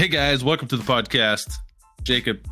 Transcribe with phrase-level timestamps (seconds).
[0.00, 1.52] Hey guys, welcome to the podcast.
[2.04, 2.48] Jacob,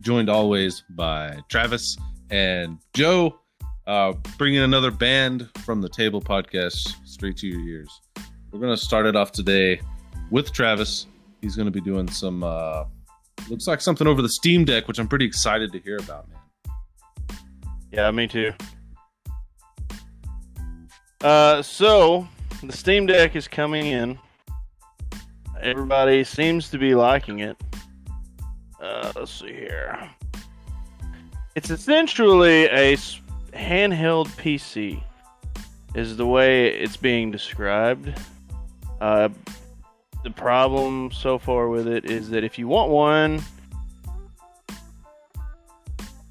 [0.00, 1.96] joined always by Travis
[2.28, 3.40] and Joe,
[3.86, 7.88] uh, bringing another Banned from the Table podcast straight to your ears.
[8.50, 9.80] We're going to start it off today
[10.30, 11.06] with Travis.
[11.40, 12.84] He's going to be doing some, uh,
[13.48, 16.40] looks like something over the Steam Deck, which I'm pretty excited to hear about, man.
[17.90, 18.52] Yeah, me too.
[21.22, 22.28] Uh, so
[22.62, 24.18] the Steam Deck is coming in.
[25.62, 27.56] Everybody seems to be liking it.
[28.80, 30.10] Uh, let's see here.
[31.54, 32.96] It's essentially a
[33.52, 35.00] handheld PC,
[35.94, 38.12] is the way it's being described.
[39.00, 39.28] Uh,
[40.24, 43.40] the problem so far with it is that if you want one,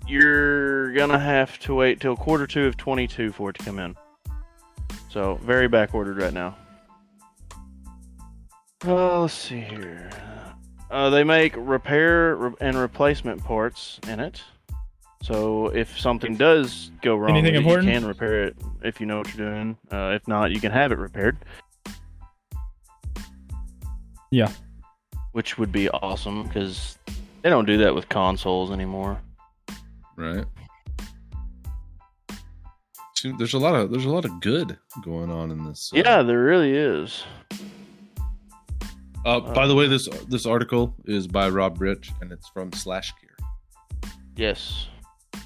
[0.08, 3.96] you're gonna have to wait till quarter two of 22 for it to come in.
[5.10, 6.58] So very back ordered right now.
[8.86, 10.10] Uh, let's see here.
[10.90, 14.42] Uh, they make repair re- and replacement parts in it.
[15.22, 17.88] So if something does go wrong, Anything with it, important?
[17.88, 19.78] you can repair it if you know what you're doing.
[19.92, 21.38] Uh, if not, you can have it repaired.
[24.32, 24.52] Yeah.
[25.34, 26.98] Which would be awesome because
[27.44, 29.22] they don't do that with consoles anymore.
[30.18, 30.46] Right.
[33.38, 35.92] There's a lot of there's a lot of good going on in this.
[35.94, 37.24] uh, Yeah, there really is.
[39.24, 43.38] Uh, by the way, this this article is by Rob Rich and it's from SlashGear.
[44.36, 44.88] Yes.
[45.36, 45.40] A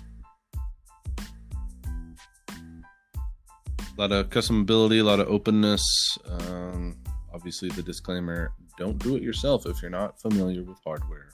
[3.97, 6.17] lot of customability, a lot of openness.
[6.27, 6.97] Um,
[7.33, 11.29] obviously, the disclaimer: don't do it yourself if you're not familiar with hardware.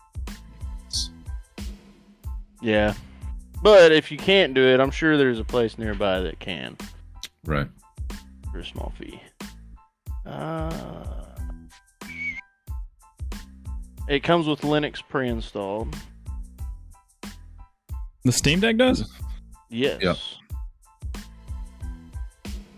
[2.61, 2.94] Yeah.
[3.64, 6.78] But if you can't do it, I'm sure there's a place nearby that can
[7.45, 7.67] right.
[8.52, 9.22] for a small fee.
[10.26, 11.20] Uh,
[14.08, 15.95] it comes with Linux pre-installed.
[18.23, 19.12] The Steam Deck does?
[19.70, 20.02] Yes.
[20.02, 20.17] Yep.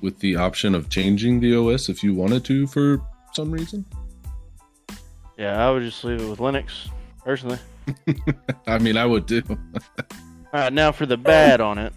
[0.02, 3.02] With the option of changing the OS if you wanted to for
[3.34, 3.86] some reason.
[5.38, 6.90] Yeah, I would just leave it with Linux
[7.24, 7.60] personally.
[8.68, 9.44] I mean, I would too.
[9.50, 9.58] All
[10.54, 11.94] right, now for the bad on it.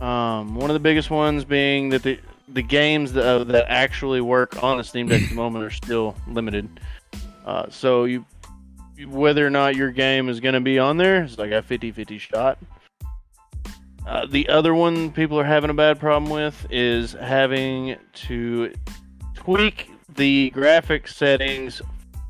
[0.00, 2.18] Um, one of the biggest ones being that the
[2.48, 5.70] the games that, uh, that actually work on the Steam Deck at the moment are
[5.70, 6.68] still limited.
[7.44, 8.24] Uh, so you
[9.06, 12.20] whether or not your game is going to be on there is like a 50-50
[12.20, 12.58] shot.
[14.06, 18.72] Uh, the other one people are having a bad problem with is having to
[19.34, 21.80] tweak the graphic settings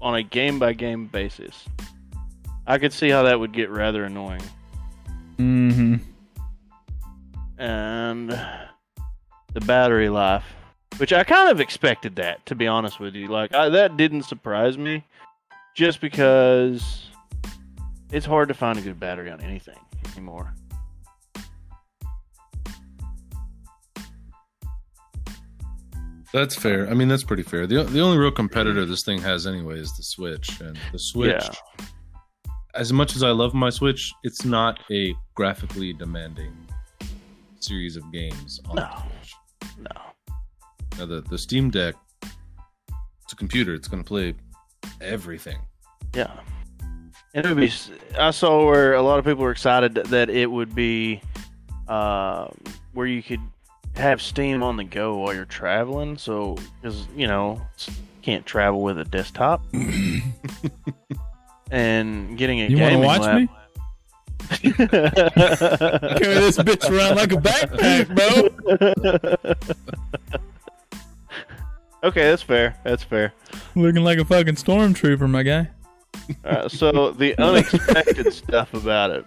[0.00, 1.66] on a game by game basis.
[2.66, 4.42] I could see how that would get rather annoying.
[5.38, 5.96] Mm-hmm.
[7.58, 10.44] and the battery life,
[10.98, 13.28] which I kind of expected that to be honest with you.
[13.28, 15.04] Like I, that didn't surprise me,
[15.74, 17.06] just because
[18.10, 19.78] it's hard to find a good battery on anything
[20.12, 20.54] anymore.
[26.32, 26.88] That's fair.
[26.88, 27.66] I mean, that's pretty fair.
[27.66, 31.42] The, the only real competitor this thing has anyway is the Switch, and the Switch.
[31.42, 31.86] Yeah.
[32.74, 36.56] As much as I love my Switch, it's not a graphically demanding
[37.60, 38.88] series of games on No.
[39.02, 39.34] Switch.
[39.78, 40.00] No.
[40.98, 41.94] Now, the the Steam Deck,
[43.24, 43.74] it's a computer.
[43.74, 44.34] It's going to play
[45.00, 45.58] everything.
[46.14, 46.30] Yeah.
[47.34, 47.68] And it would be.
[47.68, 51.22] s- I saw where a lot of people were excited that it would be,
[51.88, 52.48] uh,
[52.92, 53.40] where you could
[53.96, 56.18] have Steam on the go while you're traveling.
[56.18, 57.62] So, because you know,
[58.20, 59.62] can't travel with a desktop,
[61.70, 63.48] and getting a You want to gaming watch lap- me?
[64.50, 64.74] Carry
[66.34, 68.50] this bitch around like a backpack, bro.
[72.02, 72.76] okay, that's fair.
[72.84, 73.32] That's fair.
[73.74, 75.70] Looking like a fucking stormtrooper, my guy.
[76.44, 79.24] Uh, so the unexpected stuff about it.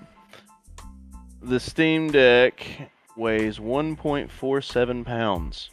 [1.42, 2.66] The Steam Deck
[3.18, 5.70] weighs 1.47 pounds.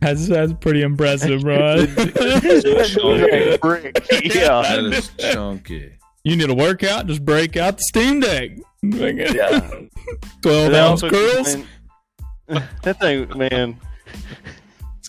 [0.00, 1.86] That's, that's pretty impressive, bro.
[1.86, 3.56] Chunky.
[3.62, 4.06] Brick.
[4.34, 4.62] yeah.
[4.62, 5.92] That is chunky.
[6.24, 7.06] you need a workout?
[7.06, 8.50] Just break out the Steam Deck.
[8.82, 9.80] Yeah.
[10.42, 11.54] 12 ounce also curls.
[11.54, 13.80] contain- That thing, man.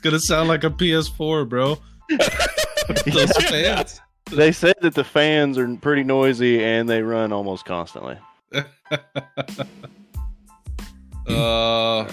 [0.06, 1.80] Gonna sound like a PS4, bro.
[3.12, 4.00] Those fans.
[4.32, 8.18] They said that the fans are pretty noisy and they run almost constantly.
[11.28, 12.08] Uh,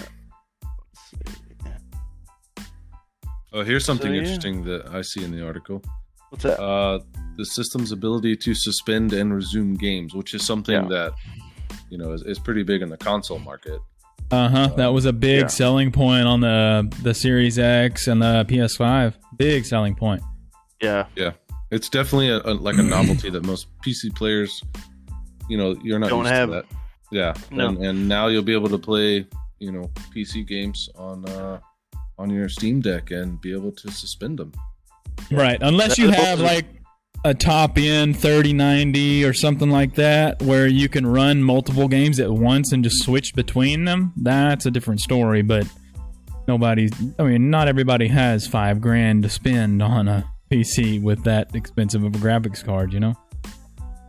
[3.52, 4.20] oh, here's something So, yeah.
[4.20, 5.82] interesting that I see in the article.
[6.30, 6.58] What's that?
[6.58, 7.00] Uh,
[7.36, 10.88] the system's ability to suspend and resume games, which is something Yeah.
[10.88, 11.12] that
[11.90, 13.82] you know is, is pretty big in the console market.
[14.32, 14.66] Uh huh.
[14.76, 15.46] That was a big Yeah.
[15.48, 19.14] selling point on the the Series X and the PS5.
[19.36, 20.22] Big selling point.
[20.80, 21.06] yeah.
[21.16, 21.32] Yeah.
[21.70, 24.62] It's definitely a, a like a novelty that most PC players,
[25.48, 26.48] you know, you're not Don't used have.
[26.48, 26.64] to that.
[27.10, 27.68] Yeah, No.
[27.68, 29.26] and, and now you'll be able to play,
[29.58, 31.58] you know, PC games on uh
[32.18, 34.52] on your Steam Deck and be able to suspend them.
[35.30, 35.58] Right.
[35.62, 36.66] Unless you have like
[37.24, 42.30] a top end 3090 or something like that where you can run multiple games at
[42.30, 45.42] once and just switch between them, that's a different story.
[45.42, 45.66] But
[46.48, 51.54] nobody, I mean, not everybody has five grand to spend on a PC with that
[51.54, 53.14] expensive of a graphics card, you know?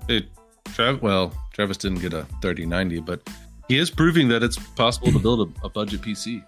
[0.08, 0.26] It,
[0.66, 3.30] Trav, well, Travis didn't get a 3090, but
[3.68, 6.44] he is proving that it's possible to build a, a budget PC.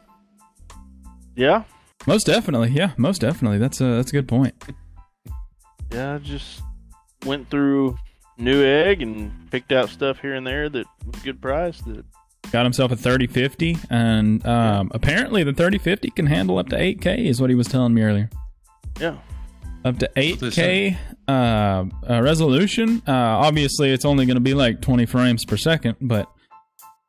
[1.35, 1.63] Yeah,
[2.07, 2.69] Most definitely.
[2.69, 3.57] Yeah, most definitely.
[3.57, 4.55] That's a, that's a good point.
[5.95, 6.15] Yeah.
[6.15, 6.61] I just
[7.25, 7.97] went through
[8.39, 11.79] Newegg and picked out stuff here and there that was a good price.
[11.81, 12.05] That
[12.51, 17.41] Got himself a 3050, and um, apparently the 3050 can handle up to 8K, is
[17.41, 18.29] what he was telling me earlier.
[18.99, 19.17] yeah,
[19.83, 20.95] up to 8K
[21.27, 23.01] uh, uh, resolution.
[23.07, 26.29] Uh, obviously, it's only going to be like 20 frames per second, but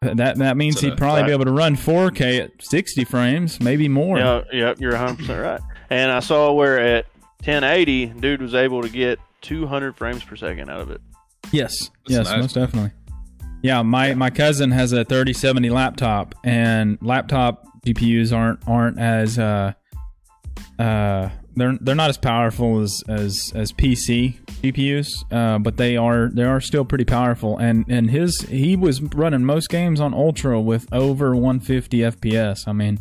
[0.00, 3.60] that that means So he'd that- probably be able to run 4K at 60 frames,
[3.60, 4.18] maybe more.
[4.18, 4.74] yeah, yeah.
[4.78, 5.60] You're 100 percent right.
[5.90, 7.06] And I saw where at
[7.46, 11.00] 1080, dude was able to get 200 frames per second out of it.
[11.52, 12.40] Yes, That's yes, nice.
[12.40, 12.90] most definitely.
[13.62, 19.72] Yeah, my my cousin has a 3070 laptop, and laptop GPUs aren't aren't as uh
[20.78, 26.28] uh they're they're not as powerful as as as PC GPUs, uh, but they are
[26.32, 27.56] they are still pretty powerful.
[27.58, 32.68] And and his he was running most games on ultra with over 150 FPS.
[32.68, 32.98] I mean,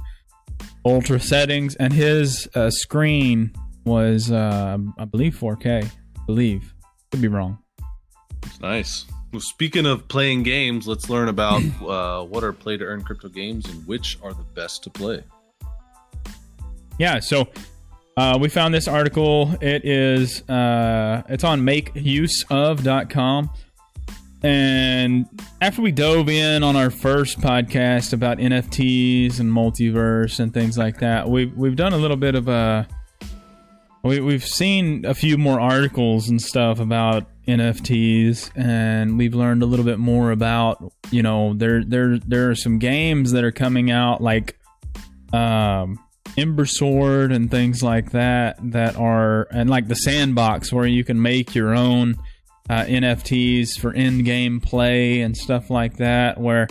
[0.86, 3.52] ultra settings, and his uh, screen
[3.86, 5.86] was uh, I believe 4K.
[5.86, 5.90] I
[6.26, 6.74] believe
[7.12, 7.60] could be wrong.
[8.44, 9.06] It's nice.
[9.32, 13.30] Well, speaking of playing games, let's learn about uh, what are play to earn crypto
[13.30, 15.24] games and which are the best to play.
[16.98, 17.48] Yeah, so
[18.18, 19.54] uh, we found this article.
[19.62, 23.50] It is uh, it's on makeuseof.com.
[24.44, 25.26] And
[25.60, 31.00] after we dove in on our first podcast about NFTs and multiverse and things like
[31.00, 32.88] that, we've we've done a little bit of a
[34.06, 39.66] we, we've seen a few more articles and stuff about NFTs, and we've learned a
[39.66, 43.90] little bit more about you know there there there are some games that are coming
[43.90, 44.60] out like
[45.34, 46.00] um
[46.38, 51.20] Ember Sword and things like that that are and like the sandbox where you can
[51.20, 52.16] make your own
[52.70, 56.40] uh, NFTs for in-game play and stuff like that.
[56.40, 56.68] Where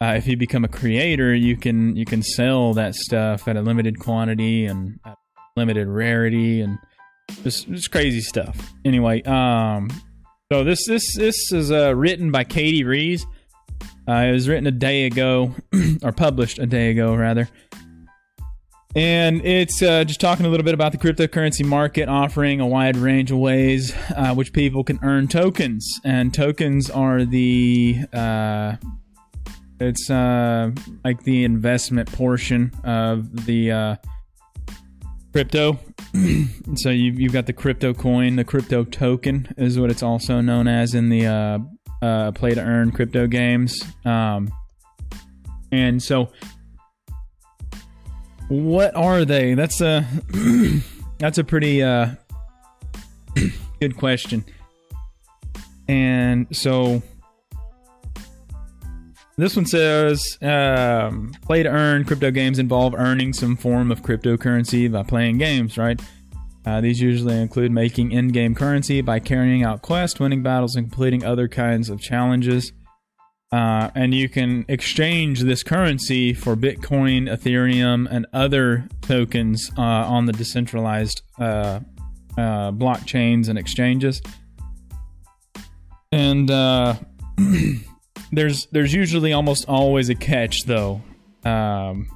[0.00, 3.62] uh, if you become a creator, you can you can sell that stuff at a
[3.62, 5.16] limited quantity and at
[5.56, 6.78] limited rarity and
[7.42, 8.72] just just crazy stuff.
[8.84, 9.90] Anyway, um,
[10.52, 13.26] so this this this is uh, written by Katie Rees.
[14.08, 15.54] Uh, it was written a day ago,
[16.02, 17.48] or published a day ago, rather.
[18.94, 22.96] And it's uh, just talking a little bit about the cryptocurrency market, offering a wide
[22.96, 26.00] range of ways uh, which people can earn tokens.
[26.04, 28.76] And tokens are the uh,
[29.80, 30.72] it's uh,
[31.04, 33.96] like the investment portion of the uh,
[35.32, 35.78] crypto.
[36.76, 40.68] so you've, you've got the crypto coin, the crypto token is what it's also known
[40.68, 41.58] as in the uh,
[42.04, 43.82] uh, play to earn crypto games.
[44.04, 44.52] Um,
[45.70, 46.30] and so
[48.48, 49.54] what are they?
[49.54, 50.06] That's a
[51.18, 52.10] that's a pretty uh,
[53.80, 54.44] good question.
[55.88, 57.02] And so
[59.36, 64.90] this one says um, play to earn crypto games involve earning some form of cryptocurrency
[64.90, 66.00] by playing games, right?
[66.64, 70.90] Uh, these usually include making in game currency by carrying out quests, winning battles, and
[70.90, 72.72] completing other kinds of challenges.
[73.50, 80.26] Uh, and you can exchange this currency for Bitcoin, Ethereum, and other tokens uh, on
[80.26, 81.80] the decentralized uh,
[82.38, 84.22] uh, blockchains and exchanges.
[86.12, 86.94] And uh,
[88.32, 91.02] there's there's usually almost always a catch, though.
[91.44, 92.08] Um,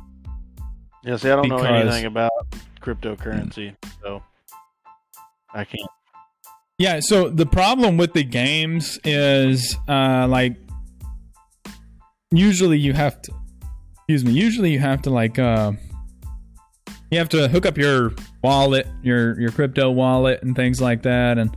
[1.04, 2.32] Yeah, see, I don't know anything about
[2.80, 4.22] cryptocurrency, so
[5.52, 5.90] I can't.
[6.78, 10.56] Yeah, so the problem with the games is uh like
[12.30, 13.32] usually you have to
[13.94, 15.72] excuse me, usually you have to like uh
[17.10, 21.38] you have to hook up your wallet, your your crypto wallet and things like that
[21.38, 21.56] and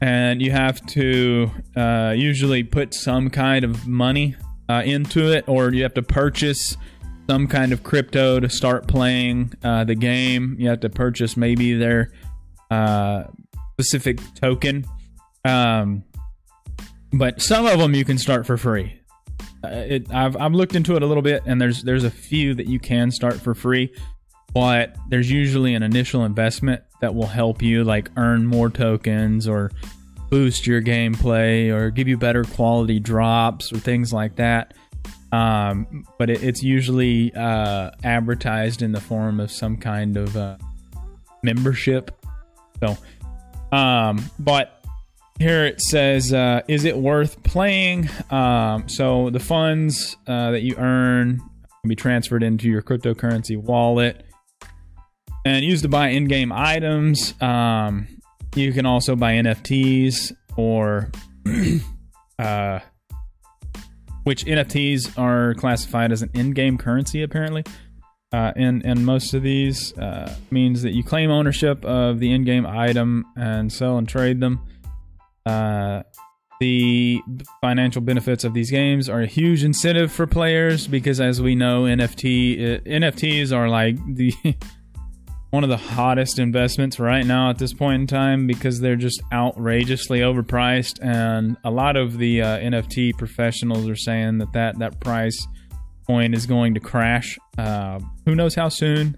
[0.00, 4.36] and you have to uh usually put some kind of money
[4.68, 6.76] uh into it or you have to purchase
[7.28, 10.56] some kind of crypto to start playing uh the game.
[10.58, 12.12] You have to purchase maybe their
[12.70, 13.24] uh
[13.80, 14.84] specific token.
[15.44, 16.04] Um,
[17.12, 19.00] but some of them you can start for free.
[19.64, 22.54] Uh, it, I've I've looked into it a little bit, and there's there's a few
[22.54, 23.92] that you can start for free.
[24.52, 29.70] But there's usually an initial investment that will help you like earn more tokens or
[30.28, 34.74] boost your gameplay or give you better quality drops or things like that.
[35.32, 40.56] Um, but it, it's usually uh, advertised in the form of some kind of uh,
[41.42, 42.10] membership.
[42.80, 42.96] So,
[43.72, 44.84] um, but
[45.38, 48.08] here it says, uh, is it worth playing?
[48.30, 54.24] Um, so the funds uh, that you earn can be transferred into your cryptocurrency wallet
[55.44, 57.34] and used to buy in-game items.
[57.40, 58.08] Um,
[58.54, 61.10] you can also buy NFTs or
[62.38, 62.80] uh,
[64.24, 67.64] which NFTs are classified as an in-game currency apparently.
[68.32, 72.64] Uh, and and most of these uh, means that you claim ownership of the in-game
[72.64, 74.60] item and sell and trade them.
[75.44, 76.02] Uh,
[76.60, 77.20] the
[77.60, 81.84] financial benefits of these games are a huge incentive for players because, as we know,
[81.84, 84.32] NFT uh, NFTs are like the
[85.50, 89.20] one of the hottest investments right now at this point in time because they're just
[89.32, 95.00] outrageously overpriced, and a lot of the uh, NFT professionals are saying that that that
[95.00, 95.46] price
[96.06, 97.38] point is going to crash.
[97.58, 99.16] Uh, who knows how soon?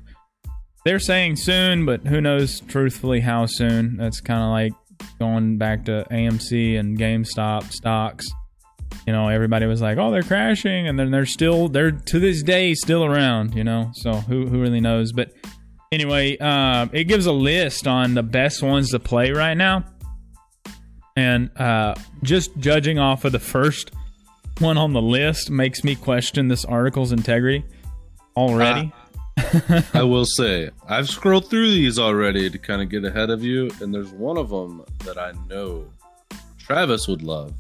[0.84, 3.98] They're saying soon, but who knows truthfully how soon?
[3.98, 4.72] That's kind of like
[5.18, 8.26] going back to AMC and GameStop stocks.
[9.06, 12.42] You know, everybody was like, "Oh, they're crashing," and then they're still they're to this
[12.42, 13.54] day still around.
[13.54, 15.12] You know, so who who really knows?
[15.12, 15.32] But
[15.92, 19.84] anyway, um, it gives a list on the best ones to play right now,
[21.14, 23.92] and uh, just judging off of the first
[24.58, 27.64] one on the list makes me question this article's integrity
[28.36, 28.92] already.
[29.94, 33.70] I will say, I've scrolled through these already to kind of get ahead of you,
[33.80, 35.88] and there's one of them that I know
[36.58, 37.54] Travis would love.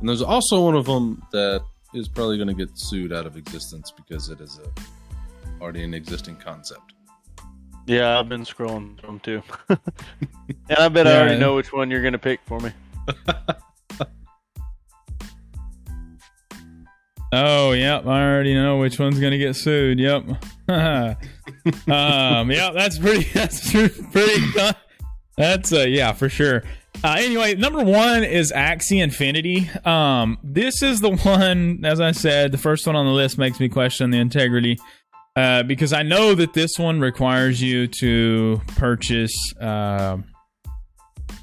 [0.00, 1.62] And there's also one of them that
[1.94, 5.94] is probably going to get sued out of existence because it is a already an
[5.94, 6.92] existing concept.
[7.86, 9.42] Yeah, I've been scrolling through them too.
[9.68, 12.72] and I bet I already know which one you're going to pick for me.
[17.32, 18.06] Oh, yep.
[18.06, 19.98] I already know which one's gonna get sued.
[19.98, 20.22] Yep.
[20.68, 23.24] um, yeah, that's pretty.
[23.34, 24.42] That's pretty.
[25.36, 26.62] That's uh, yeah, for sure.
[27.04, 29.68] Uh, anyway, number one is Axie Infinity.
[29.84, 33.60] Um, this is the one, as I said, the first one on the list makes
[33.60, 34.78] me question the integrity.
[35.36, 40.16] Uh, because I know that this one requires you to purchase uh,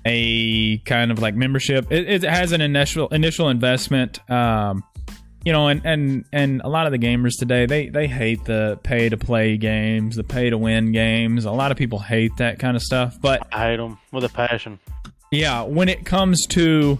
[0.06, 1.92] a kind of like membership.
[1.92, 4.20] It, it has an initial initial investment.
[4.30, 4.84] Um,
[5.46, 8.80] you know, and and and a lot of the gamers today they they hate the
[8.82, 11.46] pay to play games, the pay to win games.
[11.46, 13.18] A lot of people hate that kind of stuff.
[13.22, 14.80] But I hate them with a passion.
[15.32, 16.98] yeah, when it comes to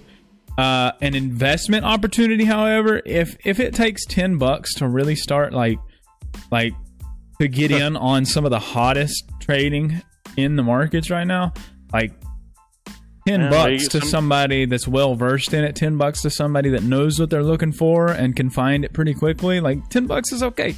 [0.58, 5.80] uh, an investment opportunity, however, if if it takes ten bucks to really start like
[6.52, 6.74] like
[7.44, 10.02] to get in on some of the hottest trading
[10.38, 11.54] in the markets right now,
[11.94, 12.12] like
[13.28, 16.70] ten Yeah, bucks to some- somebody that's well versed in it, ten bucks to somebody
[16.70, 20.32] that knows what they're looking for and can find it pretty quickly, like ten bucks
[20.32, 20.76] is okay.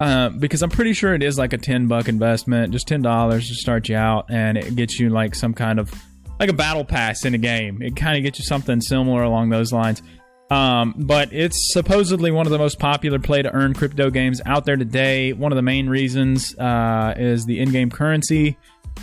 [0.00, 3.48] Uh, because I'm pretty sure it is like a ten buck investment, just ten dollars
[3.48, 5.92] to start you out, and it gets you like some kind of
[6.40, 7.80] like a battle pass in a game.
[7.80, 10.02] It kind of gets you something similar along those lines.
[10.50, 14.64] Um, but it's supposedly one of the most popular play to earn crypto games out
[14.64, 15.32] there today.
[15.32, 18.56] One of the main reasons uh, is the in-game currency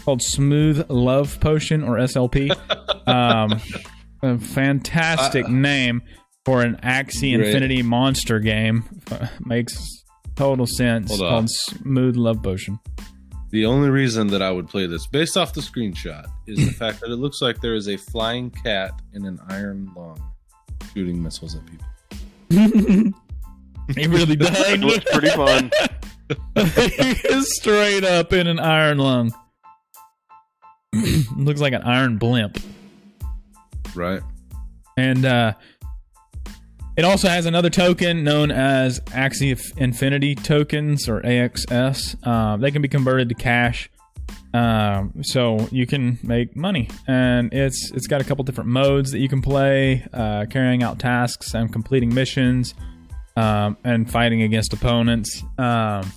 [0.06, 2.52] called Smooth Love Potion or SLP.
[3.08, 3.60] um,
[4.22, 6.02] a fantastic name
[6.46, 7.48] for an Axie Great.
[7.48, 8.84] Infinity monster game.
[9.12, 10.04] Uh, makes
[10.36, 11.12] total sense.
[11.12, 11.18] On.
[11.18, 12.80] called Smooth Love Potion.
[13.50, 17.02] The only reason that I would play this, based off the screenshot, is the fact
[17.02, 20.31] that it looks like there is a flying cat in an iron lung
[20.94, 21.86] shooting missiles at people.
[23.96, 24.80] He really It died.
[24.82, 25.72] looks pretty fun.
[26.56, 29.34] he is straight up in an iron lung.
[31.38, 32.58] Looks like an iron blimp.
[33.96, 34.22] Right?
[34.98, 35.54] And uh,
[36.98, 42.16] it also has another token known as Axie Infinity tokens or AXS.
[42.24, 43.90] Uh, they can be converted to cash,
[44.53, 46.89] um, so you can make money.
[47.08, 51.00] And it's it's got a couple different modes that you can play: uh, carrying out
[51.00, 52.74] tasks and completing missions,
[53.36, 55.43] um, and fighting against opponents.
[55.58, 56.12] Um,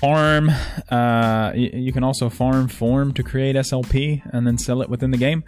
[0.00, 0.48] farm.
[0.48, 5.10] Uh, y- you can also farm form to create SLP and then sell it within
[5.10, 5.44] the game.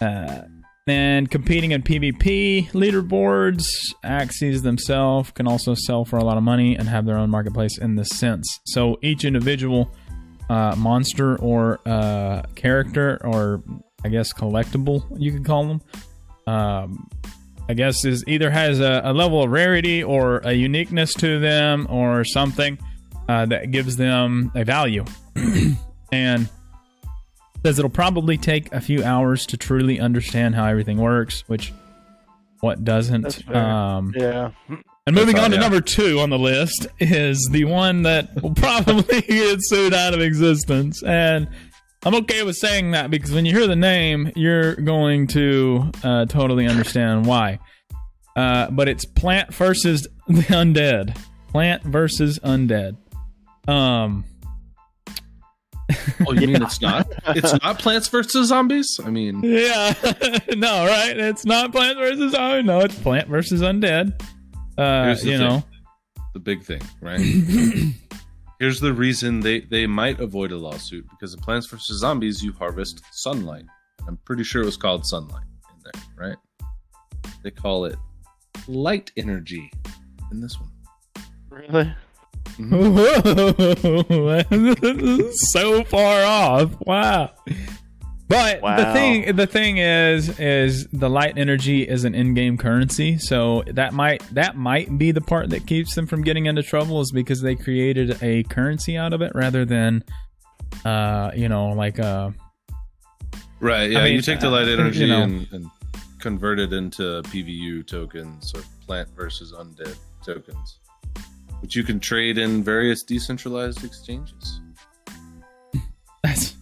[0.00, 0.42] Uh,
[0.86, 3.64] and competing in PvP leaderboards,
[4.04, 7.78] Axies themselves can also sell for a lot of money and have their own marketplace
[7.78, 8.60] in this sense.
[8.66, 9.90] So each individual
[10.48, 13.62] uh, monster or uh, character, or
[14.04, 15.80] I guess collectible, you could call them,
[16.46, 17.08] um,
[17.68, 21.86] I guess is either has a, a level of rarity or a uniqueness to them
[21.90, 22.78] or something.
[23.28, 25.02] uh, that gives them a value,
[26.12, 26.46] and
[27.64, 31.42] says it'll probably take a few hours to truly understand how everything works.
[31.46, 31.72] Which
[32.60, 33.48] what doesn't?
[33.48, 34.50] Um, Yeah.
[35.06, 35.62] And moving That's on to yeah.
[35.62, 40.20] number two on the list is the one that will probably get sued out of
[40.20, 41.02] existence.
[41.02, 41.48] And
[42.06, 46.24] I'm okay with saying that because when you hear the name, you're going to uh,
[46.26, 47.58] totally understand why.
[48.34, 51.16] Uh, but it's Plant versus the Undead.
[51.48, 52.96] Plant versus Undead.
[53.68, 54.24] Um,
[56.26, 57.06] Oh, you mean it's not?
[57.36, 58.98] It's not Plants versus Zombies.
[59.04, 59.92] I mean, yeah,
[60.56, 61.14] no, right?
[61.16, 64.18] It's not Plants versus Oh, no, it's Plant versus Undead.
[64.76, 65.40] Uh, you thing.
[65.40, 65.62] know,
[66.32, 67.20] the big thing, right?
[68.60, 72.52] Here's the reason they they might avoid a lawsuit because in Plants vs Zombies you
[72.52, 73.66] harvest sunlight.
[74.06, 76.36] I'm pretty sure it was called sunlight in there, right?
[77.42, 77.96] They call it
[78.68, 79.70] light energy
[80.30, 80.70] in this one.
[81.50, 81.94] Really?
[82.58, 82.92] Whoa,
[85.32, 86.76] so far off.
[86.86, 87.30] Wow.
[88.26, 93.62] But the thing the thing is is the light energy is an in-game currency, so
[93.66, 97.12] that might that might be the part that keeps them from getting into trouble is
[97.12, 100.02] because they created a currency out of it rather than
[100.84, 102.30] uh you know like uh
[103.64, 103.90] Right.
[103.90, 104.00] Yeah.
[104.00, 105.22] I mean, you take the uh, light you energy know.
[105.22, 105.70] and, and
[106.18, 110.80] convert it into PVU tokens or plant versus undead tokens,
[111.60, 114.60] which you can trade in various decentralized exchanges.
[116.22, 116.53] that's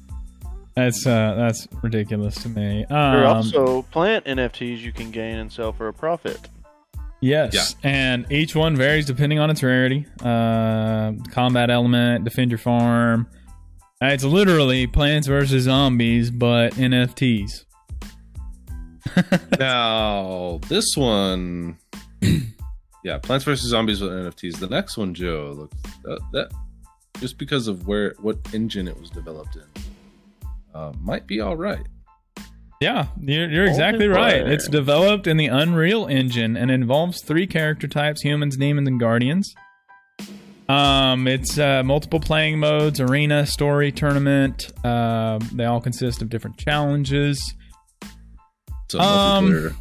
[0.74, 2.84] that's uh that's ridiculous to me.
[2.88, 6.38] There are Um, also plant NFTs you can gain and sell for a profit.
[7.20, 10.06] Yes, and each one varies depending on its rarity.
[10.24, 13.28] Uh, combat element, defend your farm.
[14.02, 17.64] Uh, It's literally Plants vs Zombies, but NFTs.
[19.60, 21.76] now this one,
[23.04, 24.58] yeah, Plants vs Zombies with NFTs.
[24.58, 26.50] The next one, Joe, looks that, that
[27.20, 29.62] just because of where what engine it was developed in,
[30.74, 31.86] uh, might be all right.
[32.80, 34.46] Yeah, you're, you're exactly right.
[34.46, 39.54] It's developed in the Unreal Engine and involves three character types: humans, demons, and guardians.
[40.68, 44.72] Um, it's uh, multiple playing modes: arena, story, tournament.
[44.84, 47.54] Uh, they all consist of different challenges.
[48.90, 49.76] So Um, multiplayer.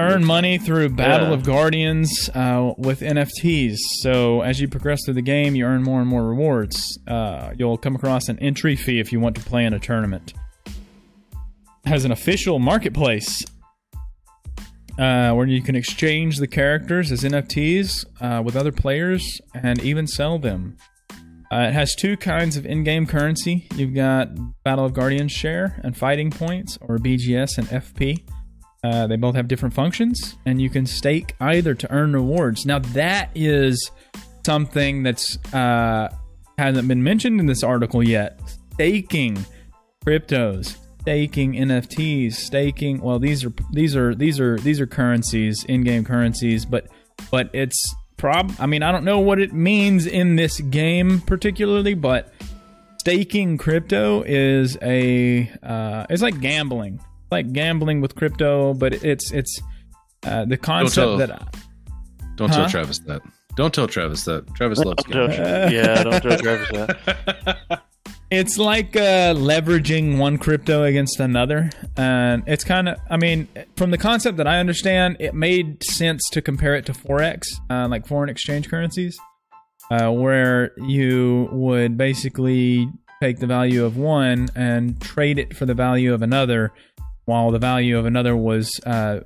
[0.00, 1.34] Earn money through Battle Yeah.
[1.34, 3.76] of Guardians uh, with NFTs.
[4.00, 6.98] So as you progress through the game, you earn more and more rewards.
[7.06, 10.32] Uh, you'll come across an entry fee if you want to play in a tournament.
[11.84, 13.44] Has an official marketplace
[14.98, 20.06] uh, where you can exchange the characters as NFTs uh, with other players and even
[20.06, 20.76] sell them.
[21.50, 23.66] Uh, it has two kinds of in-game currency.
[23.76, 24.28] You've got
[24.64, 28.22] Battle of Guardians share and fighting points, or BGS and FP.
[28.84, 32.66] Uh, they both have different functions, and you can stake either to earn rewards.
[32.66, 33.90] Now that is
[34.44, 36.08] something that's uh,
[36.58, 38.40] hasn't been mentioned in this article yet.
[38.74, 39.44] Staking
[40.04, 43.00] cryptos, staking NFTs, staking.
[43.00, 46.88] Well, these are these are these are these are currencies, in-game currencies, but
[47.30, 48.52] but it's prob.
[48.58, 52.32] I mean, I don't know what it means in this game particularly, but
[52.98, 57.00] staking crypto is a uh, it's like gambling,
[57.32, 59.60] like gambling with crypto, but it's it's
[60.24, 61.56] uh, the concept tell- that
[62.36, 62.56] Don't Huh?
[62.60, 63.22] tell Travis that.
[63.56, 64.46] Don't tell Travis that.
[64.54, 65.36] Travis loves Don't gambling.
[65.36, 67.82] tell- yeah, don't tell Travis that.
[68.30, 71.68] It's like uh, leveraging one crypto against another,
[71.98, 72.96] and it's kind of.
[73.10, 76.94] I mean, from the concept that I understand, it made sense to compare it to
[76.94, 79.18] forex, uh, like foreign exchange currencies,
[79.90, 82.88] uh, where you would basically
[83.22, 86.72] take the value of one and trade it for the value of another,
[87.24, 89.20] while the value of another was uh,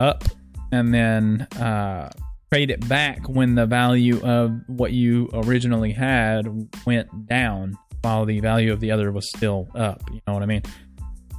[0.00, 0.24] up,
[0.72, 2.10] and then uh,
[2.52, 6.46] trade it back when the value of what you originally had
[6.86, 10.02] went down while the value of the other was still up.
[10.12, 10.62] You know what I mean?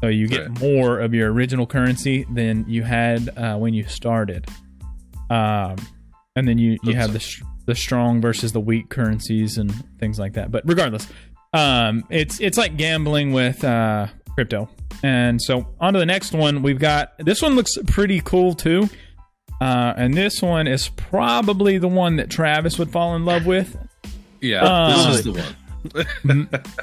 [0.01, 0.59] So you get Right.
[0.61, 4.47] more of your original currency than you had uh, when you started.
[5.29, 5.75] Um,
[6.35, 10.19] and then you, you have the, sh- the strong versus the weak currencies and things
[10.19, 10.51] like that.
[10.51, 11.07] But regardless,
[11.53, 14.69] um, it's it's like gambling with uh, crypto.
[15.03, 16.61] And so on to the next one.
[16.61, 18.89] We've got this one looks pretty cool too.
[19.59, 23.77] Uh, and this one is probably the one that Travis would fall in love with.
[24.41, 25.55] Yeah, Uh, this is the one.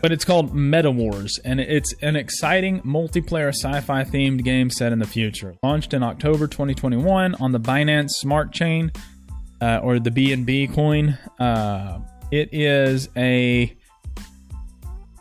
[0.02, 4.98] but it's called Meta Wars, and it's an exciting multiplayer sci-fi themed game set in
[4.98, 5.54] the future.
[5.62, 8.90] Launched in October 2021 on the Binance Smart Chain,
[9.60, 11.16] uh, or the BNB coin.
[11.38, 12.00] Uh,
[12.32, 13.76] it is a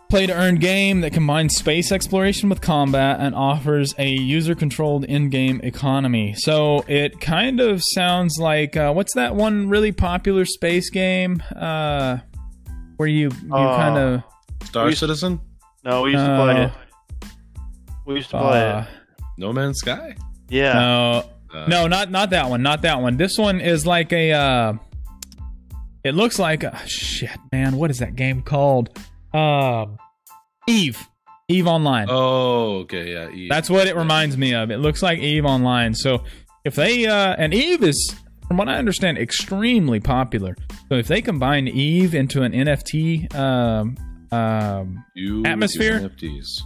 [0.10, 6.34] play-to-earn game that combines space exploration with combat and offers a user-controlled in-game economy.
[6.38, 11.43] So it kind of sounds like uh, what's that one really popular space game?
[11.56, 12.17] Uh,
[12.98, 13.76] where you you Oh.
[13.76, 14.24] kind of
[14.65, 15.39] Star We- Citizen,
[15.84, 16.62] No, we used to play No.
[16.63, 16.72] it.
[18.06, 18.88] We used to play uh, it.
[19.38, 20.15] No Man's Sky.
[20.50, 20.74] Yeah.
[20.74, 23.17] no Uh, no not not that one not that one.
[23.17, 24.32] This one is like a.
[24.32, 24.74] Uh,
[26.04, 27.76] it looks like a, shit, man.
[27.78, 28.89] What is that game called?
[29.33, 29.97] Um,
[30.67, 31.07] Eve.
[31.49, 32.07] Eve Online.
[32.09, 33.29] Oh, okay, yeah.
[33.29, 33.49] Eve.
[33.49, 34.69] That's what it reminds me of.
[34.69, 35.93] It looks like Eve Online.
[35.93, 36.23] So
[36.65, 38.15] if they uh, and Eve is,
[38.47, 40.57] from what I understand, extremely popular.
[40.89, 43.95] So if they combine Eve into an NFT, um,
[44.31, 46.01] um, you Atmosphere?
[46.01, 46.59] NFTs.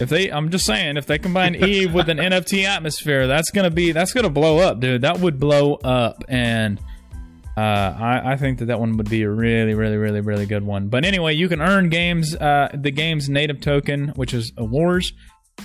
[0.00, 3.70] if they, I'm just saying, if they combine Eve with an NFT atmosphere, that's gonna
[3.70, 5.02] be that's gonna blow up, dude.
[5.02, 6.80] That would blow up, and
[7.58, 10.62] uh, I, I think that that one would be a really, really, really, really good
[10.62, 10.88] one.
[10.88, 15.12] But anyway, you can earn games, uh, the game's native token, which is awards,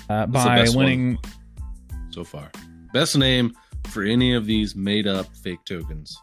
[0.09, 1.19] uh, by winning.
[2.09, 2.49] so far.
[2.93, 3.55] Best name
[3.89, 6.17] for any of these made up fake tokens.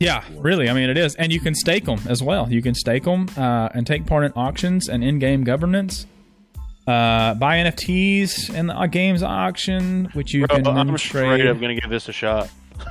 [0.00, 0.68] Yeah, really.
[0.68, 2.52] I mean, it is, and you can stake them as well.
[2.52, 6.06] You can stake them uh, and take part in auctions and in-game governance.
[6.86, 11.38] Uh, buy NFTs in the uh, games auction, which you Bro, can I'm then straight
[11.38, 11.46] trade.
[11.46, 12.50] up gonna give this a shot.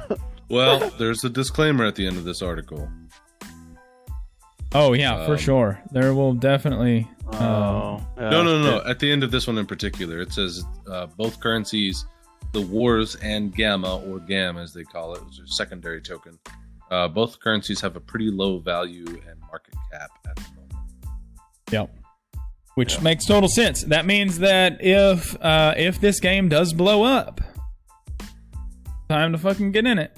[0.49, 2.89] Well, there's a disclaimer at the end of this article.
[4.75, 5.81] Oh yeah, for Um, sure.
[5.91, 7.07] There will definitely.
[7.31, 8.01] Uh, Oh.
[8.17, 8.77] no, no, no.
[8.79, 8.87] shit.
[8.87, 12.05] At the end of this one in particular, it says uh, both currencies,
[12.53, 16.37] the Wars and Gamma, or GAM as they call it, which is a secondary token,
[16.91, 20.85] uh, both currencies have a pretty low value and market cap at the moment.
[21.71, 21.95] Yep.
[22.75, 23.83] Which makes total sense.
[23.83, 27.39] That means that if uh, if this game does blow up,
[29.09, 30.17] time to fucking get in it.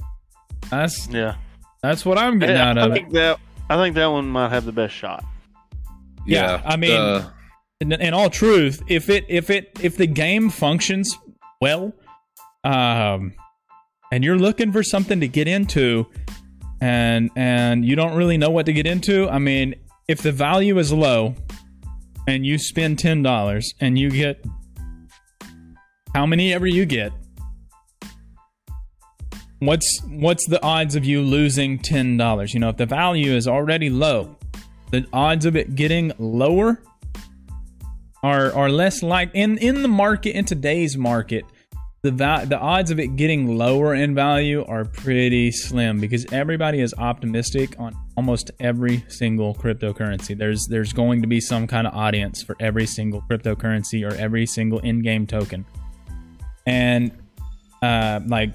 [0.81, 1.35] That's Yeah.
[1.81, 3.09] that's what I'm getting I, out I of it.
[3.11, 5.23] that I think that one might have the best shot.
[6.25, 7.29] Yeah, I mean- uh,
[7.81, 11.17] in, in all truth, if it if it if the game functions
[11.61, 11.93] well,
[12.63, 13.33] um,
[14.11, 16.07] and you're looking for something to get into,
[16.81, 19.75] and and you don't really know what to get into, I mean,
[20.07, 21.35] if the value is low,
[22.27, 24.43] and you spend ten dollars and you get
[26.13, 27.11] how many ever you get,
[29.59, 32.53] what's what's the odds of you losing ten dollars?
[32.53, 34.35] You know, if the value is already low,
[34.91, 36.81] the odds of it getting lower
[38.23, 41.45] are are less like in in the market in today's market
[42.01, 46.79] the va- the odds of it getting lower in value are pretty slim because everybody
[46.79, 51.93] is optimistic on almost every single cryptocurrency there's there's going to be some kind of
[51.95, 55.65] audience for every single cryptocurrency or every single in-game token
[56.65, 57.11] and
[57.81, 58.53] uh like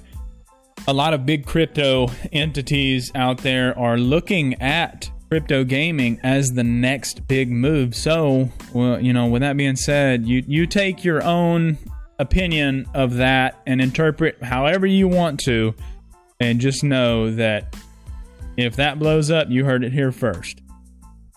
[0.86, 6.64] a lot of big crypto entities out there are looking at crypto gaming as the
[6.64, 7.94] next big move.
[7.94, 11.78] So, well, you know, with that being said, you you take your own
[12.18, 15.74] opinion of that and interpret however you want to,
[16.40, 17.76] and just know that
[18.56, 20.60] if that blows up, you heard it here first.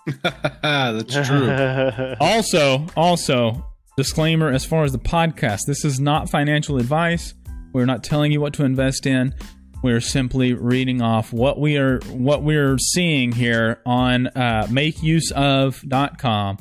[0.24, 1.48] that's true.
[2.20, 7.34] Also, also, disclaimer as far as the podcast, this is not financial advice.
[7.74, 9.34] We're not telling you what to invest in.
[9.82, 16.58] We're simply reading off what we are what we're seeing here on uh, makeuseof.com,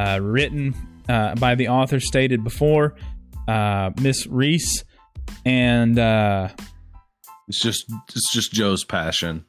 [0.00, 0.74] uh, written
[1.08, 2.96] uh, by the author stated before,
[3.46, 4.84] uh, Miss Rees,
[5.44, 6.48] and uh,
[7.46, 9.44] it's just it's just Joe's passion.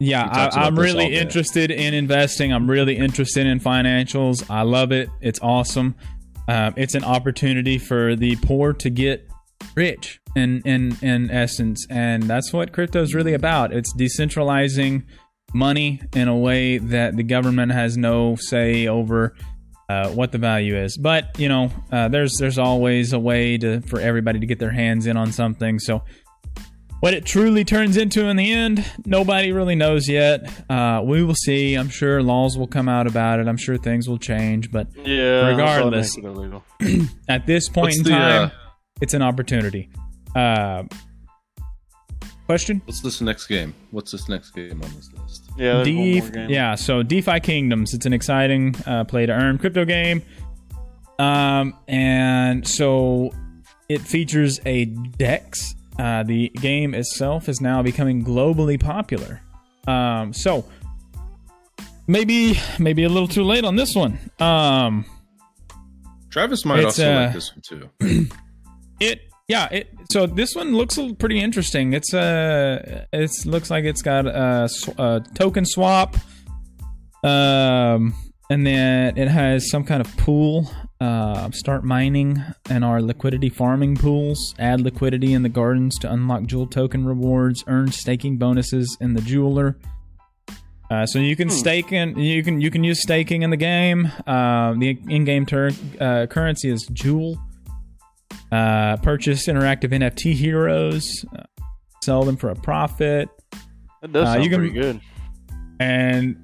[0.00, 2.50] yeah, I, I'm really interested in investing.
[2.50, 4.48] I'm really interested in financials.
[4.48, 5.10] I love it.
[5.20, 5.96] It's awesome.
[6.48, 9.28] Uh, it's an opportunity for the poor to get
[9.74, 13.72] rich in in in essence, and that's what crypto is really about.
[13.72, 15.04] It's decentralizing
[15.52, 19.34] money in a way that the government has no say over.
[19.86, 23.82] Uh, what the value is, but you know, uh, there's there's always a way to
[23.82, 25.78] for everybody to get their hands in on something.
[25.78, 26.02] So,
[27.04, 30.50] what it truly turns into in the end, nobody really knows yet.
[30.70, 31.74] Uh, we will see.
[31.74, 33.46] I'm sure laws will come out about it.
[33.46, 34.72] I'm sure things will change.
[34.72, 35.48] But yeah.
[35.48, 36.16] Regardless.
[36.16, 37.14] I thought I'd make it illegal.
[37.28, 38.50] at this point What's in the, time, uh,
[39.04, 39.90] it's an opportunity.
[40.34, 40.82] Uh,
[42.46, 42.80] question?
[42.86, 43.74] What's this next game?
[43.90, 45.50] What's this next game on this list?
[45.58, 45.82] Yeah.
[45.82, 46.50] there's one more game.
[46.50, 47.92] yeah, so DeFi Kingdoms.
[47.92, 50.22] It's an exciting uh, play to earn crypto game.
[51.18, 53.30] Um, and so
[53.90, 55.74] it features a DEX.
[55.98, 59.42] Uh, the game itself is now becoming globally popular.
[59.86, 60.64] Um, so
[62.06, 64.18] maybe maybe a little too late on this one.
[64.40, 65.04] Um,
[66.30, 67.62] Travis might It's, also uh, like this one
[68.00, 68.28] too.
[69.00, 74.02] it yeah it so this one looks pretty interesting it's uh it looks like it's
[74.02, 76.16] got a, a token swap
[77.22, 78.14] um
[78.50, 83.96] and then it has some kind of pool uh start mining and our liquidity farming
[83.96, 89.14] pools add liquidity in the gardens to unlock jewel token rewards earn staking bonuses in
[89.14, 89.76] the jeweler
[90.90, 91.54] Uh, so you can Hmm.
[91.54, 94.12] stake in you can you can use staking in the game.
[94.26, 97.40] Uh, the in-game tur- uh, currency is Jewel.
[98.52, 101.42] Uh, purchase interactive NFT heroes, uh,
[102.02, 103.28] sell them for a profit,
[104.02, 105.00] That does Uh, sound you can- pretty good.
[105.80, 106.36] and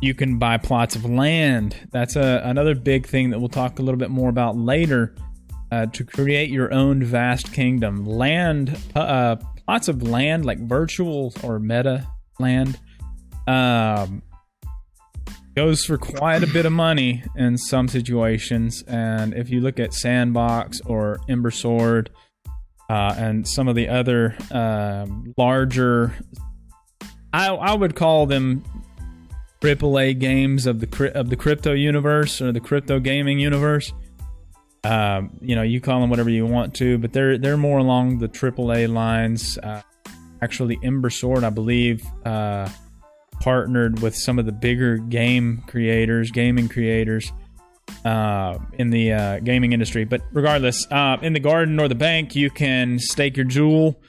[0.00, 1.76] you can buy plots of land.
[1.92, 5.14] That's a, another big thing that we'll talk a little bit more about later.
[5.70, 11.58] Uh, to create your own vast kingdom, land uh, plots of land like virtual or
[11.58, 12.06] meta
[12.38, 12.78] land
[13.46, 14.22] um,
[15.54, 18.82] goes for quite a bit of money in some situations.
[18.86, 22.10] And if you look at Sandbox or Ember Sword
[22.88, 26.14] uh, and some of the other um, larger,
[27.32, 28.64] I, I would call them
[29.60, 33.92] AAA games of the of the crypto universe or the crypto gaming universe.
[34.84, 38.18] Um, you know, you call them whatever you want to, but they're they're more along
[38.18, 39.58] the AAA lines.
[39.58, 39.82] Uh,
[40.42, 42.68] actually, Ember Sword, I believe, uh,
[43.42, 47.32] partnered with some of the bigger game creators, gaming creators
[48.04, 50.04] uh, in the uh, gaming industry.
[50.04, 54.00] But regardless, uh, in the garden or the bank, you can stake your jewel.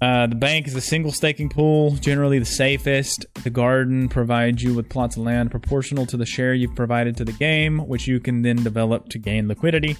[0.00, 3.26] Uh, the bank is a single staking pool, generally the safest.
[3.42, 7.24] The garden provides you with plots of land proportional to the share you've provided to
[7.24, 9.96] the game, which you can then develop to gain liquidity.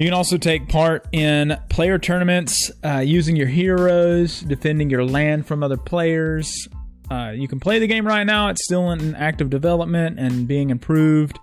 [0.00, 5.46] You can also take part in player tournaments uh, using your heroes, defending your land
[5.46, 6.66] from other players.
[7.10, 10.70] Uh, you can play the game right now, it's still in active development and being
[10.70, 11.38] improved.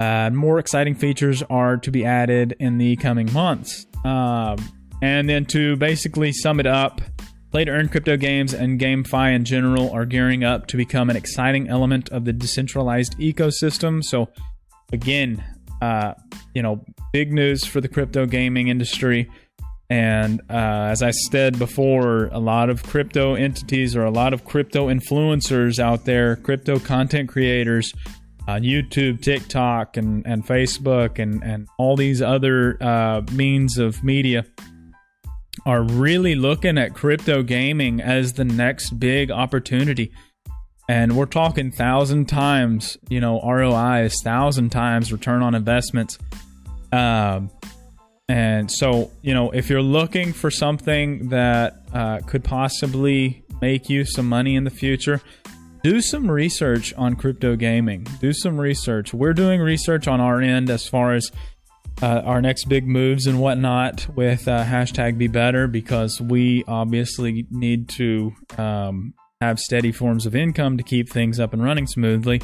[0.00, 3.86] Uh, more exciting features are to be added in the coming months.
[4.04, 4.56] Um,
[5.02, 7.02] and then to basically sum it up,
[7.50, 11.16] play to earn crypto games and GameFi in general are gearing up to become an
[11.16, 14.02] exciting element of the decentralized ecosystem.
[14.02, 14.28] So,
[14.92, 15.44] again,
[15.82, 16.14] uh,
[16.54, 19.30] you know, big news for the crypto gaming industry.
[19.90, 24.44] And uh, as I said before, a lot of crypto entities or a lot of
[24.44, 27.92] crypto influencers out there, crypto content creators
[28.46, 34.46] on YouTube, TikTok, and, and Facebook, and, and all these other uh, means of media
[35.66, 40.12] are really looking at crypto gaming as the next big opportunity.
[40.88, 46.18] And we're talking thousand times, you know, ROI ROIs, thousand times return on investments.
[46.92, 47.50] Um,
[48.30, 54.04] and so, you know, if you're looking for something that uh, could possibly make you
[54.04, 55.20] some money in the future,
[55.82, 58.06] do some research on crypto gaming.
[58.20, 59.12] Do some research.
[59.12, 61.32] We're doing research on our end as far as
[62.00, 67.48] uh, our next big moves and whatnot with uh, hashtag be better because we obviously
[67.50, 72.40] need to um, have steady forms of income to keep things up and running smoothly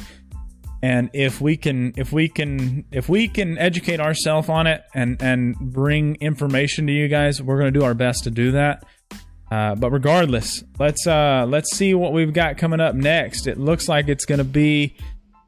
[0.81, 5.21] and if we can if we can if we can educate ourselves on it and
[5.21, 8.83] and bring information to you guys we're going to do our best to do that.
[9.49, 13.47] Uh, but regardless let's uh let's see what we've got coming up next.
[13.47, 14.95] It looks like it's going to be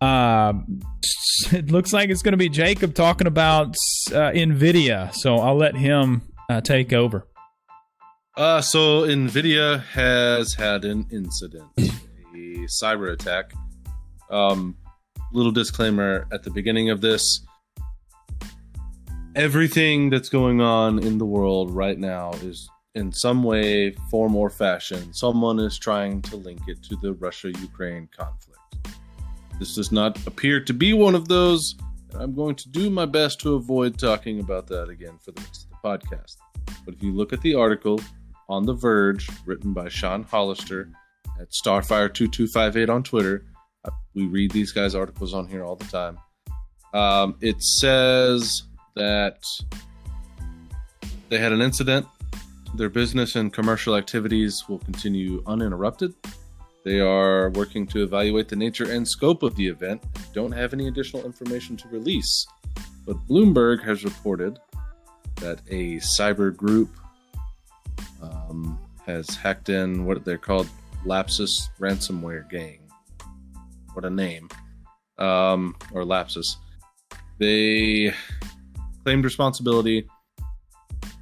[0.01, 0.53] uh,
[1.51, 3.75] it looks like it's going to be jacob talking about
[4.11, 5.13] uh, nvidia.
[5.13, 7.27] So i'll let him uh, take over.
[8.39, 13.51] Uh, so Nvidia has had an incident, a cyber attack.
[14.29, 14.77] Um,
[15.31, 17.45] little disclaimer at the beginning of this:
[19.35, 24.49] everything that's going on in the world right now is, in some way, form or
[24.49, 28.59] fashion, someone is trying to link it to the Russia-Ukraine conflict.
[29.59, 31.75] This does not appear to be one of those.
[32.13, 35.41] and I'm going to do my best to avoid talking about that again for the
[35.41, 36.37] rest of the podcast.
[36.85, 37.99] But if you look at the article
[38.47, 40.89] on The Verge, written by Sean Hollister
[41.39, 43.45] at Starfire2258 on Twitter.
[44.13, 46.17] We read these guys' articles on here all the time.
[46.93, 48.63] Um, it says
[48.95, 49.43] that
[51.29, 52.05] they had an incident.
[52.75, 56.13] Their business and commercial activities will continue uninterrupted.
[56.83, 60.87] They are working to evaluate the nature and scope of the event don't have any
[60.87, 62.47] additional information to release.
[63.05, 64.59] But Bloomberg has reported
[65.35, 66.89] that a cyber group
[68.21, 70.69] um, has hacked in what they're called
[71.05, 72.88] Lapsus ransomware gang.
[73.93, 74.49] What a name.
[75.17, 76.55] Um, or Lapsus.
[77.39, 78.13] They
[79.03, 80.07] claimed responsibility,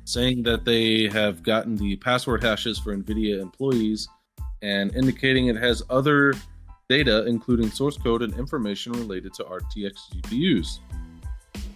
[0.05, 4.07] saying that they have gotten the password hashes for NVIDIA employees
[4.61, 6.33] and indicating it has other
[6.89, 10.79] data, including source code and information related to RTX GPUs.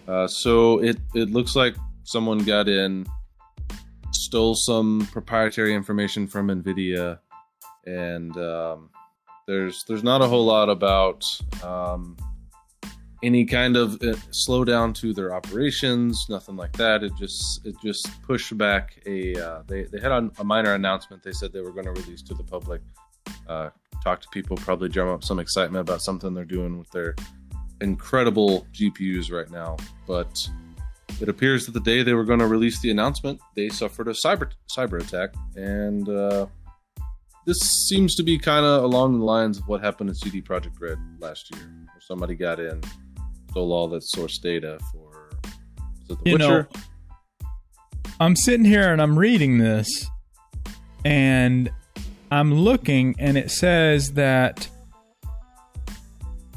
[0.07, 3.05] Uh, so it, it looks like someone got in,
[4.11, 7.19] stole some proprietary information from NVIDIA,
[7.85, 8.89] and um,
[9.51, 11.25] there's there's not a whole lot about
[11.61, 12.15] um,
[13.21, 17.03] any kind of uh, slowdown to their operations, nothing like that.
[17.03, 21.21] It just it just pushed back a uh, they they had a, a minor announcement.
[21.21, 22.81] They said they were going to release to the public
[23.49, 27.13] uh, talk to people, probably drum up some excitement about something they're doing with their
[27.81, 29.75] incredible GPUs right now.
[30.07, 30.49] But
[31.19, 34.13] it appears that the day they were going to release the announcement, they suffered a
[34.13, 36.45] cyber cyber attack, and uh,
[37.45, 40.79] this seems to be kind of along the lines of what happened to CD Projekt
[40.79, 42.81] Red last year, where somebody got in,
[43.49, 45.29] stole all that source data for
[46.07, 46.65] The You know,
[48.19, 50.07] I'm sitting here and I'm reading this,
[51.03, 51.71] and
[52.29, 54.67] I'm looking, and it says that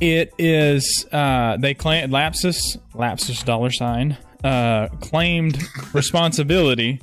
[0.01, 5.63] it is uh, they claim Lapsus Lapsus dollar sign uh, claimed
[5.95, 7.01] responsibility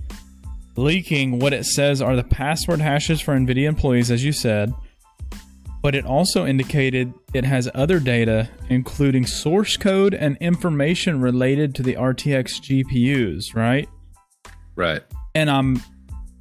[0.75, 4.73] leaking what it says are the password hashes for NVIDIA employees, as you said.
[5.81, 11.84] But it also indicated it has other data, including source code and information related to
[11.84, 13.89] the RTX GPUs, right?
[14.75, 15.01] right.
[15.36, 15.81] and I'm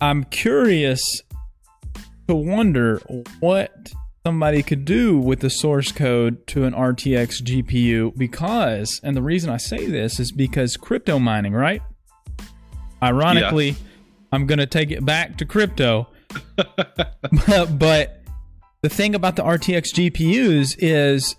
[0.01, 1.01] I'm curious
[2.29, 2.99] to wonder
[3.41, 3.93] what
[4.27, 9.51] somebody could do with the source code to an RTX GPU because and the reason
[9.51, 11.83] I say this is because crypto mining, right?
[13.03, 13.77] Ironically,
[14.33, 16.09] I'm going to take it back to crypto.
[16.57, 17.17] but,
[17.79, 18.25] but
[18.83, 21.37] the thing about the RTX GPUs is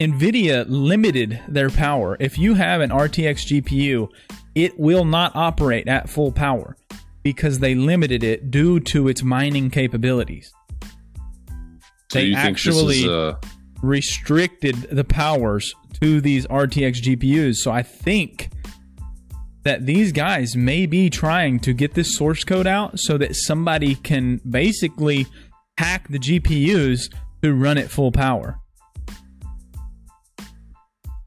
[0.00, 2.16] NVIDIA limited their power.
[2.20, 4.08] If you have an RTX GPU,
[4.54, 6.76] it will not operate at full power
[7.22, 10.52] because they limited it due to its mining capabilities.
[12.12, 13.36] So They actually- is uh,
[13.82, 17.56] Restricted the powers to these RTX GPUs.
[17.56, 18.48] So I think
[19.66, 23.94] that these guys may be trying to get this source code out so that somebody
[23.96, 25.26] can basically
[25.78, 28.58] hack the GPUs to run at full power.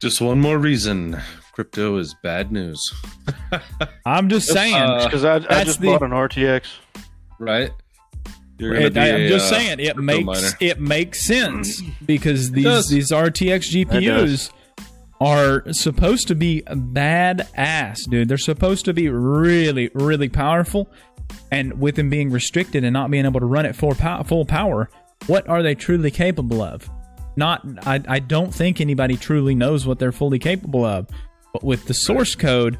[0.00, 1.20] just one more reason
[1.52, 2.80] crypto is bad news,
[4.06, 4.74] I'm just saying.
[4.74, 6.64] Uh, Because I, I just the- bought an RTX.
[7.38, 7.70] right?
[8.58, 10.48] You're It, I, am a, just uh, saying it makes miner.
[10.60, 14.50] it makes sense because these these RTX GPUs
[15.20, 18.28] are supposed to be badass, dude.
[18.28, 20.90] They're supposed to be really really powerful,
[21.50, 24.88] and with them being restricted and not being able to run at full full power,
[25.26, 26.88] what are they truly capable of?
[27.36, 31.08] Not, I, I don't think anybody truly knows what they're fully capable of.
[31.52, 32.78] But with the source code,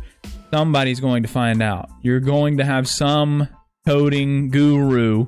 [0.53, 1.89] somebody's going to find out.
[2.03, 3.49] You're going to have some
[3.87, 5.27] coding guru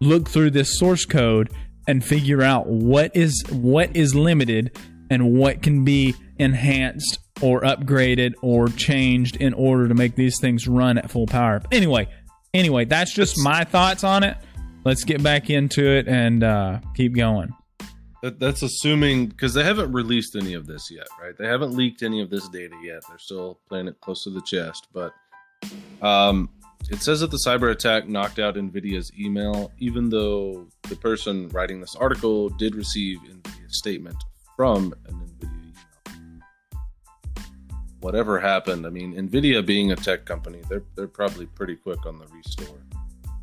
[0.00, 1.50] look through this source code
[1.86, 4.76] and figure out what is what is limited
[5.10, 10.66] and what can be enhanced or upgraded or changed in order to make these things
[10.66, 11.62] run at full power.
[11.70, 12.08] Anyway,
[12.54, 14.36] anyway, that's just my thoughts on it.
[14.84, 17.52] Let's get back into it and uh, keep going.
[18.22, 21.36] That, that's assuming because they haven't released any of this yet, right?
[21.38, 23.02] They haven't leaked any of this data yet.
[23.08, 24.88] They're still playing it close to the chest.
[24.92, 25.12] But
[26.02, 26.50] um,
[26.90, 31.80] it says that the cyber attack knocked out NVIDIA's email, even though the person writing
[31.80, 34.16] this article did receive NVIDIA's statement
[34.56, 35.57] from an NVIDIA.
[38.00, 42.18] Whatever happened, I mean, NVIDIA being a tech company, they're they're probably pretty quick on
[42.18, 42.78] the restore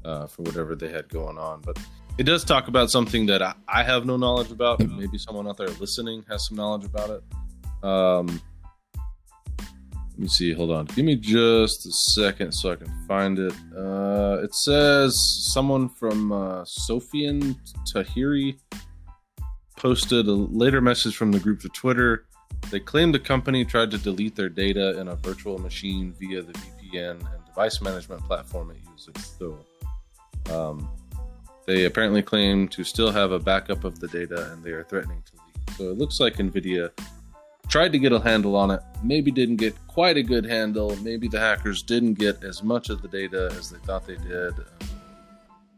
[0.06, 1.62] uh, for whatever they had going on.
[1.62, 1.78] But
[2.18, 4.80] it does talk about something that I, I have no knowledge about.
[4.80, 7.24] Maybe someone out there listening has some knowledge about it.
[7.84, 8.41] Um,
[10.15, 10.54] let me see.
[10.54, 10.86] Hold on.
[10.86, 13.54] Give me just a second so I can find it.
[13.76, 15.20] Uh, it says
[15.52, 17.58] someone from uh, Soufiane
[17.94, 18.58] Tahiri
[19.76, 22.28] posted a later message from the group to Twitter.
[22.72, 26.54] They claim the company tried to delete their data in a virtual machine via the
[26.54, 29.36] VPN and device management platform it uses.
[29.38, 29.60] So,
[30.52, 30.89] um,
[31.65, 35.24] they apparently claim to still have a backup of the data and they are threatening
[35.26, 35.78] to leak.
[35.78, 36.91] So it looks like NVIDIA
[37.68, 40.96] tried to get a handle on it, maybe didn't get quite a good handle.
[40.98, 44.54] Maybe the hackers didn't get as much of the data as they thought they did.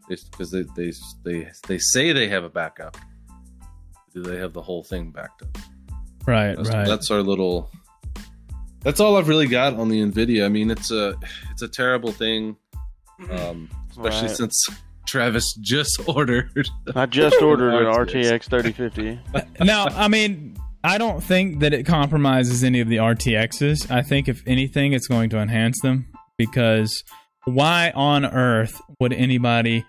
[0.07, 0.91] Because they, they,
[1.23, 2.97] they, they say they have a backup.
[4.13, 5.57] Do they have the whole thing backed up?
[6.27, 6.85] Right, That's, right.
[6.87, 7.71] that's our little.
[8.81, 10.45] That's all I've really got on the Nvidia.
[10.45, 11.15] I mean, it's a
[11.51, 12.57] it's a terrible thing,
[13.31, 14.35] um, especially Right.
[14.37, 14.67] since
[15.07, 16.69] Travis just ordered.
[16.95, 18.43] I just ordered an RTX.
[18.49, 19.19] RTX 3050.
[19.65, 23.89] now, I mean, I don't think that it compromises any of the RTXs.
[23.89, 27.03] I think, if anything, it's going to enhance them because
[27.45, 29.85] why on earth would anybody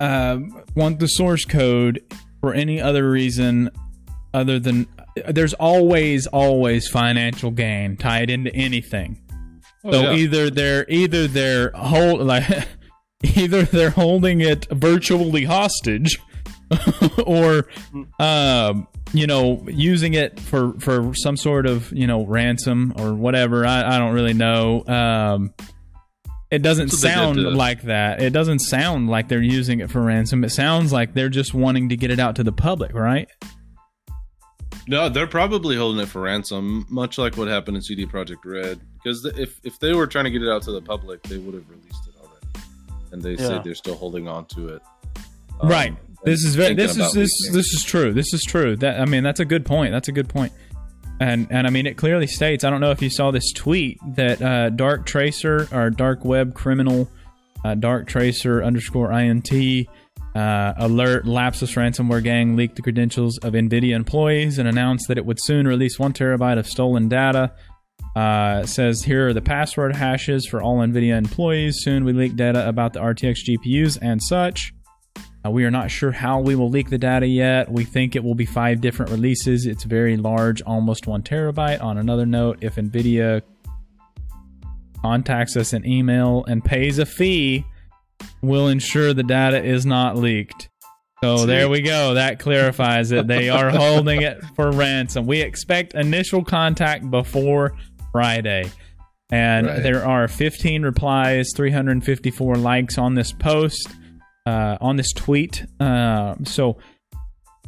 [0.00, 0.38] uh,
[0.74, 2.02] want the source code
[2.40, 3.70] for any other reason
[4.34, 4.86] other than
[5.28, 9.20] there's always, always financial gain tied into anything.
[9.84, 10.12] Oh, So yeah.
[10.14, 12.44] either they're either they're hold like
[13.36, 16.18] either they're holding it virtually hostage,
[17.26, 17.66] or
[18.18, 23.66] um, you know using it for for some sort of you know ransom or whatever.
[23.66, 24.84] I, I don't really know.
[24.86, 25.54] Um,
[26.50, 28.22] it doesn't That's what they did sound like that.
[28.22, 30.44] It doesn't sound like they're using it for ransom.
[30.44, 33.28] It sounds like they're just wanting to get it out to the public, right?
[34.86, 38.80] No, they're probably holding it for ransom, much like what happened in CD Projekt Red.
[39.02, 41.54] Because if if they were trying to get it out to the public, they would
[41.54, 42.66] have released it already.
[43.12, 43.48] And they Yeah.
[43.48, 44.82] say they're still holding on to it.
[45.60, 45.96] Um, right.
[46.24, 46.74] This is very.
[46.74, 48.12] This is this this is true.
[48.12, 48.76] This is true.
[48.76, 49.92] That I mean, that's a good point.
[49.92, 50.52] That's a good point.
[51.20, 52.64] And and I mean, it clearly states.
[52.64, 56.54] I don't know if you saw this tweet that uh, Dark Tracer or Dark Web
[56.54, 57.08] Criminal,
[57.64, 59.48] uh, Dark Tracer underscore int
[60.34, 65.24] uh, alert lapsus ransomware gang leaked the credentials of Nvidia employees and announced that it
[65.24, 67.52] would soon release one terabyte of stolen data.
[68.16, 71.76] Uh, says here are the password hashes for all Nvidia employees.
[71.80, 74.72] Soon we leak data about the RTX GPUs and such.
[75.44, 77.70] Uh, we are not sure how we will leak the data yet.
[77.70, 79.66] We think it will be five different releases.
[79.66, 81.82] It's very large, almost one terabyte.
[81.82, 83.42] On another note, if NVIDIA
[85.02, 87.66] contacts us in email and pays a fee,
[88.42, 90.68] we'll ensure the data is not leaked.
[91.22, 91.46] So See?
[91.46, 92.14] there we go.
[92.14, 93.26] That clarifies it.
[93.26, 95.26] They are holding it for ransom.
[95.26, 97.76] We expect initial contact before
[98.12, 98.70] Friday.
[99.32, 99.82] And Right.
[99.82, 103.88] there are 15 replies, 354 likes on this post
[104.46, 105.64] uh, on this tweet.
[105.80, 106.76] Uh, so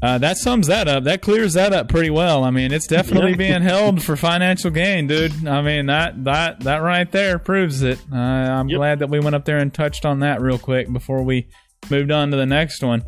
[0.02, 1.04] uh, that sums that up.
[1.04, 2.44] That clears that up pretty well.
[2.44, 3.36] I mean, it's definitely Yeah.
[3.36, 5.46] being held for financial gain, dude.
[5.46, 7.98] I mean that that that right there proves it.
[8.12, 8.76] Uh, I'm Yep.
[8.78, 11.48] glad that we went up there and touched on that real quick before we
[11.90, 13.02] moved on to the next one.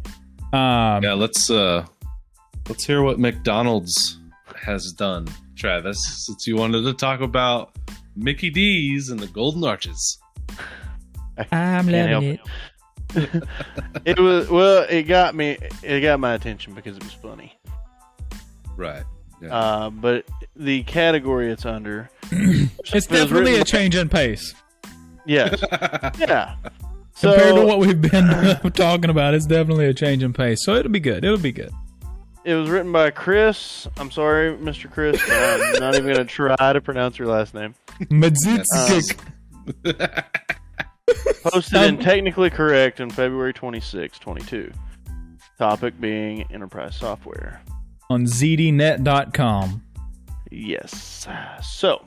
[0.52, 1.84] Um, Yeah, let's uh
[2.68, 4.18] let's hear what McDonald's
[4.56, 5.26] has done,
[5.56, 7.76] Travis, since you wanted to talk about
[8.16, 10.18] Mickey D's and the Golden Arches.
[11.52, 12.40] I'm Can't help it.
[13.14, 14.86] It was well.
[14.88, 15.58] It got me.
[15.82, 17.58] It got my attention because it was funny.
[18.76, 19.04] Right.
[19.40, 19.54] Yeah.
[19.54, 20.24] Uh, but
[20.56, 24.54] the category it's under, It's definitely written a change in pace
[25.28, 25.62] yes,
[26.18, 26.56] yeah.
[27.14, 29.34] So compared to what we've been talking about.
[29.34, 31.24] It's definitely a change in pace, so it'll be good.
[31.24, 31.70] It'll be good.
[32.44, 33.86] it was written by Chris.
[33.96, 34.90] I'm sorry, Mr.
[34.90, 35.22] Chris.
[35.28, 37.74] I'm not even going to try to pronounce your last name.
[38.00, 39.18] Madzitskik.
[41.42, 44.72] Posted and technically correct on February 26, 22.
[45.58, 47.62] Topic being enterprise software.
[48.10, 49.82] on zdnet.com.
[50.50, 51.26] Yes.
[51.62, 52.02] So,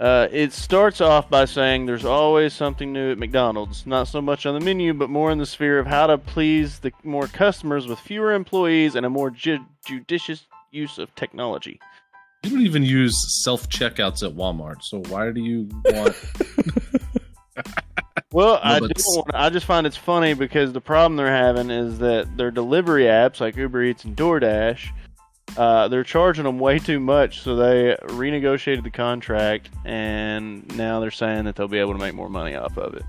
[0.00, 3.86] uh, it starts off by saying there's always something new at McDonald's.
[3.86, 6.80] Not so much on the menu, but more in the sphere of how to please
[6.80, 11.78] the more customers with fewer employees and a more ju- judicious use of technology.
[12.44, 16.14] You don't even use self checkouts at Walmart, so why do you want
[18.32, 21.70] Well, I but do want, I just find it's funny because the problem they're having
[21.70, 24.88] is that their delivery apps like Uber Eats and DoorDash,
[25.56, 31.12] uh, they're charging them way too much, so they renegotiated the contract, and now they're
[31.12, 33.04] saying that they'll be able to make more money off of it.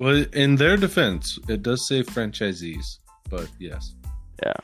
[0.00, 2.98] Well, in their defense, it does say franchisees,
[3.28, 3.94] but yes,
[4.42, 4.54] Yeah,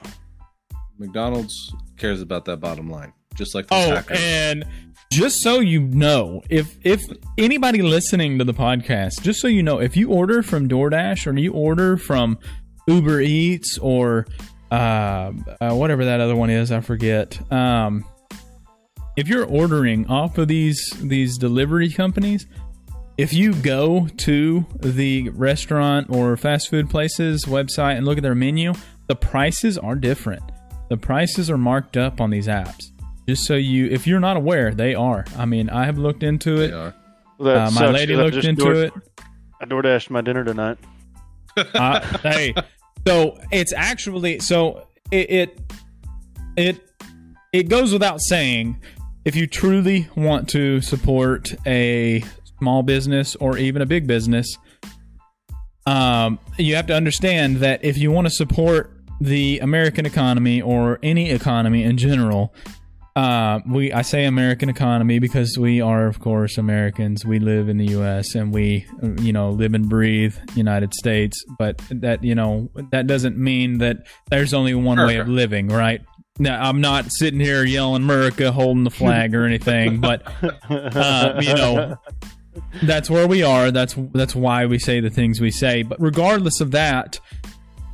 [0.98, 4.18] McDonald's cares about that bottom line, just like the Oh, hackers.
[4.20, 4.64] and
[5.12, 7.00] just so you know, if if
[7.38, 11.38] anybody listening to the podcast, just so you know, if you order from DoorDash or
[11.38, 12.38] you order from
[12.88, 14.26] Uber Eats or
[14.70, 17.40] uh, uh, whatever that other one is, I forget.
[17.52, 18.04] Um,
[19.16, 22.46] if you're ordering off of these these delivery companies,
[23.16, 28.34] if you go to the restaurant or fast food places website and look at their
[28.34, 28.72] menu,
[29.06, 30.42] the prices are different.
[30.90, 32.90] The prices are marked up on these apps.
[33.28, 35.24] Just so you, if you're not aware, they are.
[35.36, 36.72] I mean, I have looked into they it.
[36.74, 36.94] are.
[37.38, 38.92] Well, Uh, my sucks, lady 'cause looked into door- it.
[39.60, 40.78] I DoorDashed my dinner tonight.
[41.56, 42.54] Uh, hey,
[43.06, 45.60] so it's actually so it, it
[46.56, 46.80] it
[47.52, 48.78] it goes without saying
[49.24, 52.22] if you truly want to support a
[52.58, 54.56] small business or even a big business,
[55.86, 60.98] um, you have to understand that if you want to support the American economy or
[61.02, 62.54] any economy in general,
[63.16, 67.24] uh, we I say American economy because we are of course Americans.
[67.24, 68.34] We live in the U.S.
[68.34, 68.86] and we
[69.18, 71.42] you know live and breathe United States.
[71.58, 76.02] But that you know that doesn't mean that there's only one way of living, right?
[76.38, 80.22] Now I'm not sitting here yelling America, holding the flag or anything, but
[80.68, 81.96] uh, you know
[82.82, 83.70] that's where we are.
[83.70, 85.82] That's that's why we say the things we say.
[85.82, 87.18] But regardless of that,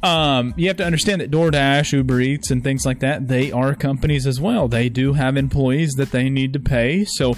[0.02, 3.74] um, you have to understand that DoorDash, Uber Eats, and things like that, they are
[3.74, 4.66] companies as well.
[4.68, 7.04] They do have employees that they need to pay.
[7.04, 7.36] So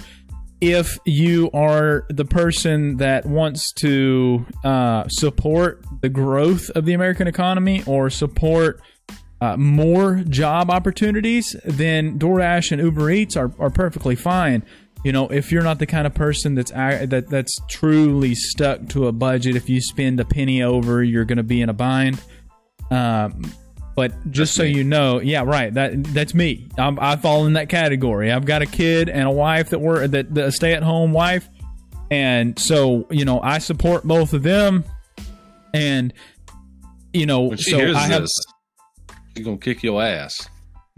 [0.61, 7.27] if you are the person that wants to uh, support the growth of the American
[7.27, 8.81] economy or support
[9.41, 14.63] uh, more job opportunities, then DoorDash and Uber Eats are, are perfectly fine.
[15.05, 19.05] you know, if you're not the kind of person that's that that's truly stuck to
[19.05, 22.19] a budget, if you spend a penny over, you're going to be in a bind.
[22.91, 23.51] Um,
[23.95, 24.71] but just so me.
[24.71, 25.73] you know, yeah, right.
[25.73, 26.67] That that's me.
[26.77, 28.31] I'm, I fall in that category.
[28.31, 31.13] I've got a kid and a wife that were that, that a stay at home
[31.13, 31.47] wife,
[32.11, 34.83] and so you know I support both of them,
[35.73, 36.13] and
[37.13, 38.21] you know When she so hears I have.
[38.23, 38.33] this,
[39.35, 40.49] she's gonna kick your ass.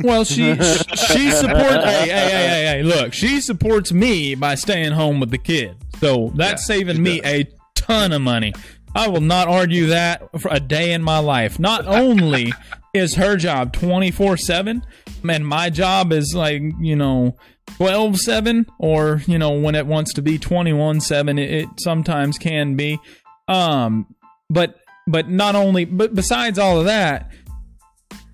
[0.04, 1.86] Well, she she supports.
[1.86, 2.84] hey, hey, hey, hey, hey!
[2.84, 7.22] Look, she supports me by staying home with the kid, so that's Yeah, saving me
[7.22, 7.32] does.
[7.32, 8.54] a ton of money.
[8.98, 11.60] I will not argue that for a day in my life.
[11.60, 12.52] Not only
[12.96, 14.84] is her job twenty four seven,
[15.30, 17.38] and my job is like you know
[17.78, 21.70] twelve seven, or you know when it wants to be twenty one seven, it, it
[21.80, 23.00] sometimes can be.
[23.48, 24.16] Um,
[24.50, 27.30] but but not only, but besides all of that,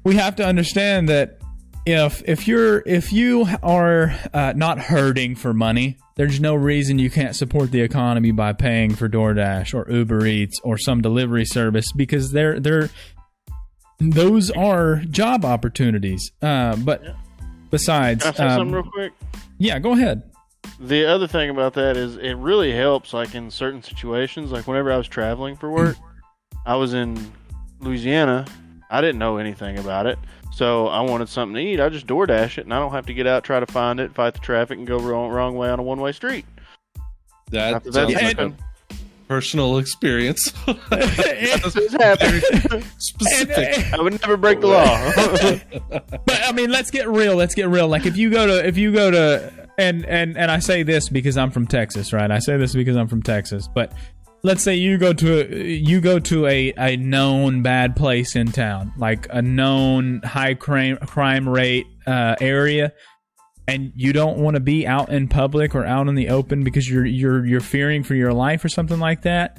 [0.06, 1.40] we have to understand that
[1.86, 7.10] if if you're if you are uh, not hurting for money, there's no reason you
[7.10, 11.92] can't support the economy by paying for DoorDash or Uber Eats or some delivery service
[11.92, 12.90] because they're they're
[14.00, 16.32] those are job opportunities.
[16.42, 17.04] Uh, but
[17.70, 19.14] besides, Can I say um, something real quick?
[19.58, 20.24] yeah, go ahead.
[20.80, 24.52] The other thing about that is it really helps, like in certain situations.
[24.52, 25.98] Like whenever I was traveling for work,
[26.66, 27.32] I was in
[27.80, 28.46] Louisiana.
[28.90, 30.20] I didn't know anything about it,
[30.54, 31.80] so I wanted something to eat.
[31.80, 34.14] I just DoorDash it, and I don't have to get out, try to find it,
[34.14, 36.46] fight the traffic, and go wrong, wrong way on a one way street.
[37.50, 38.54] That After sounds that's like a
[39.28, 40.54] personal experience.
[40.90, 42.44] This happened.
[42.98, 43.94] Specific.
[43.94, 46.00] Uh, I would never break the law.
[46.26, 47.36] but I mean, let's get real.
[47.36, 47.88] Let's get real.
[47.88, 51.10] Like if you go to if you go to and and and I say this
[51.10, 52.30] because I'm from Texas, right?
[52.30, 53.68] I say this because I'm from Texas.
[53.74, 53.92] But
[54.44, 58.52] let's say you go to a, you go to a a known bad place in
[58.52, 62.94] town, like a known high crime crime rate uh, area.
[63.66, 66.90] And you don't want to be out in public or out in the open because
[66.90, 69.58] you're you're you're fearing for your life or something like that.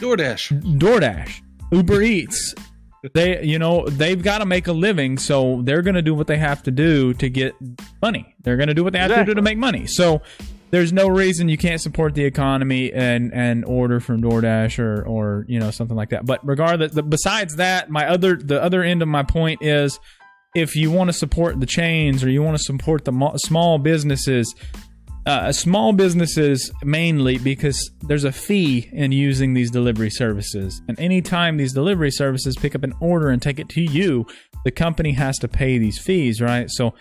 [0.00, 0.78] DoorDash.
[0.78, 1.40] DoorDash,
[1.70, 2.54] Uber Eats.
[3.14, 6.26] They, you know, they've got to make a living, so they're going to do what
[6.26, 7.54] they have to do to get
[8.02, 8.34] money.
[8.42, 9.86] They're going to do what they have to do to make money.
[9.86, 10.20] So
[10.70, 15.44] there's no reason you can't support the economy and and order from DoorDash or or
[15.48, 16.26] you know something like that.
[16.26, 19.98] But regardless, the, besides that, my other the other end of my point is
[20.54, 24.54] if you want to support the chains or you want to support the small businesses,
[25.26, 30.80] uh, small businesses mainly because there's a fee in using these delivery services.
[30.88, 34.26] And anytime these delivery services pick up an order and take it to you,
[34.64, 36.68] the company has to pay these fees, right?
[36.70, 36.94] So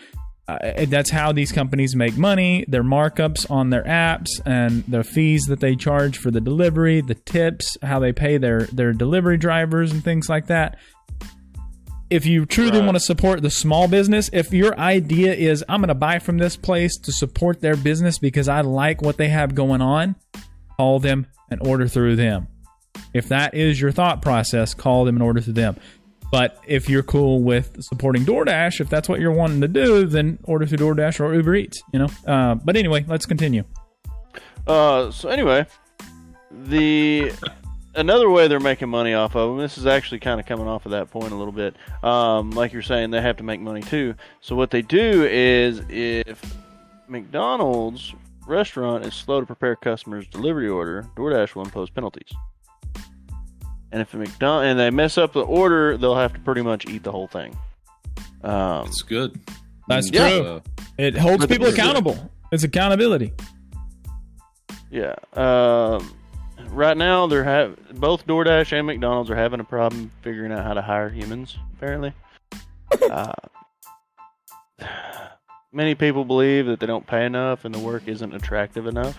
[0.47, 5.43] uh, that's how these companies make money their markups on their apps and the fees
[5.47, 9.91] that they charge for the delivery the tips how they pay their their delivery drivers
[9.91, 10.77] and things like that
[12.09, 12.85] if you truly Right.
[12.85, 16.37] want to support the small business, if your idea is I'm going to buy from
[16.37, 20.15] this place to support their business because I like what they have going on,
[20.77, 22.47] call them and order through them.
[23.13, 25.75] If that is your thought process, call them and order through them.
[26.31, 30.39] But if you're cool with supporting DoorDash, if that's what you're wanting to do, then
[30.43, 31.81] order through DoorDash or Uber Eats.
[31.93, 32.09] You know.
[32.25, 33.63] Uh, but anyway, let's continue.
[34.65, 35.65] Uh, so anyway,
[36.51, 37.31] the
[37.95, 39.59] another way they're making money off of them.
[39.59, 41.75] This is actually kind of coming off of that point a little bit.
[42.03, 44.15] Um, like you're saying, they have to make money too.
[44.41, 46.41] So what they do is, if
[47.07, 48.13] McDonald's
[48.45, 52.31] restaurant is slow to prepare customers' delivery order, DoorDash will impose penalties.
[53.91, 56.85] And if a McDonald and they mess up the order, they'll have to pretty much
[56.87, 57.57] eat the whole thing.
[58.43, 59.39] Um, It's good.
[59.87, 60.29] That's Yeah.
[60.29, 60.61] true.
[60.97, 62.31] It holds But people it's- accountable.
[62.51, 63.33] It's accountability.
[64.91, 65.15] Yeah.
[65.33, 66.11] Um,
[66.69, 70.73] right now, they're have both DoorDash and McDonald's are having a problem figuring out how
[70.73, 71.57] to hire humans.
[71.77, 72.13] Apparently,
[73.11, 73.31] uh,
[75.71, 79.17] many people believe that they don't pay enough and the work isn't attractive enough.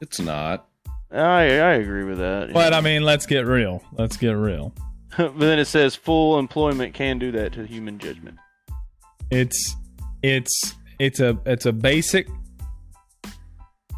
[0.00, 0.66] it's not.
[1.12, 2.52] I I agree with that.
[2.52, 2.78] But know.
[2.78, 3.82] I mean, let's get real.
[3.92, 4.72] Let's get real.
[5.16, 8.38] but then it says full employment can do that to human judgment.
[9.30, 9.76] It's
[10.22, 12.28] it's it's a it's a basic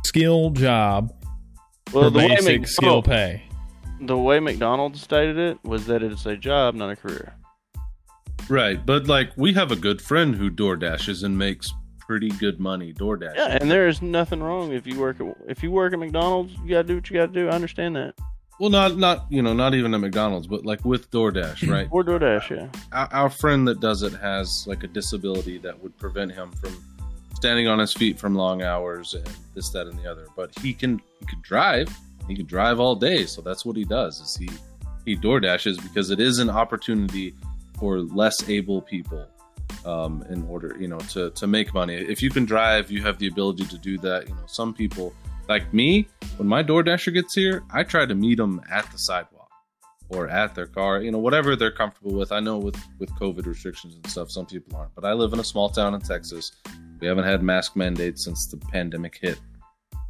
[0.04, 1.12] skill job
[1.92, 3.42] Well, for the way, basic skill McDonald, pay.
[4.00, 7.34] the way McDonald's stated it was that it's a job, not a career.
[8.48, 8.84] Right.
[8.84, 11.72] But like we have a good friend who door dashes and makes
[12.06, 13.38] pretty good money door dashing.
[13.38, 16.52] Yeah, and there is nothing wrong if you work at if you work at McDonald's.
[16.62, 17.48] You gotta do what you gotta do.
[17.48, 18.14] I understand that.
[18.60, 21.88] Well, not not you know not even at McDonald's, but like with DoorDash, right?
[21.90, 22.68] Or DoorDash, yeah.
[22.92, 26.52] Uh, our, our friend that does it has like a disability that would prevent him
[26.52, 26.82] from
[27.34, 30.26] standing on his feet from long hours and this, that, and the other.
[30.36, 31.94] But he can he can drive.
[32.28, 34.20] He can drive all day, so that's what he does.
[34.20, 34.48] Is he
[35.04, 37.34] he door dashes because it is an opportunity
[37.78, 39.26] for less able people
[39.84, 41.94] um, in order, you know, to to make money.
[41.94, 44.28] If you can drive, you have the ability to do that.
[44.28, 45.14] You know, some people
[45.48, 49.50] like me, when my DoorDasher gets here, I try to meet them at the sidewalk
[50.08, 52.32] or at their car, you know, whatever they're comfortable with.
[52.32, 55.40] I know with with COVID restrictions and stuff, some people aren't, but I live in
[55.40, 56.52] a small town in Texas.
[57.00, 59.38] We haven't had mask mandates since the pandemic hit,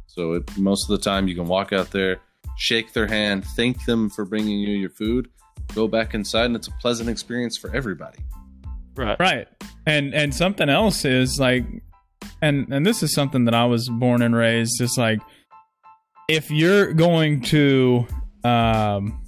[0.07, 2.19] so it, most of the time you can walk out there,
[2.57, 5.29] shake their hand, thank them for bringing you your food,
[5.73, 8.19] go back inside, and it's a pleasant experience for everybody.
[8.95, 9.19] Right.
[9.19, 9.47] Right.
[9.85, 11.65] And and something else is like
[12.41, 15.19] and and this is something that I was born and raised just like
[16.27, 18.07] if you're going to
[18.43, 19.21] um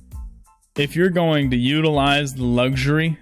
[0.78, 3.18] if you're going to utilize the luxury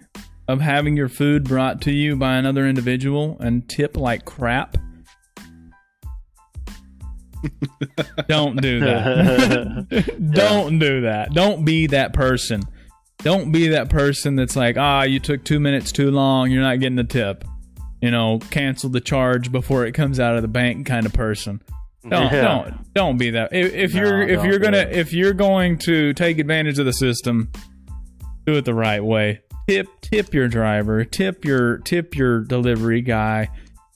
[0.47, 4.77] of having your food brought to you by another individual and tip like crap
[8.27, 12.61] don't do that don't do that don't be that person
[13.19, 16.79] don't be that person that's like, ah, you took two minutes too long, you're not
[16.79, 17.43] getting the tip.
[18.01, 21.61] You know, cancel the charge before it comes out of the bank kind of person.
[22.07, 22.41] Don't Yeah.
[22.41, 23.51] don't don't be that.
[23.51, 24.91] If, if No, you're if you're gonna it.
[24.95, 27.51] if you're going to take advantage of the system,
[28.45, 29.39] do it the right way.
[29.67, 33.49] Tip tip your driver, tip your tip your delivery guy.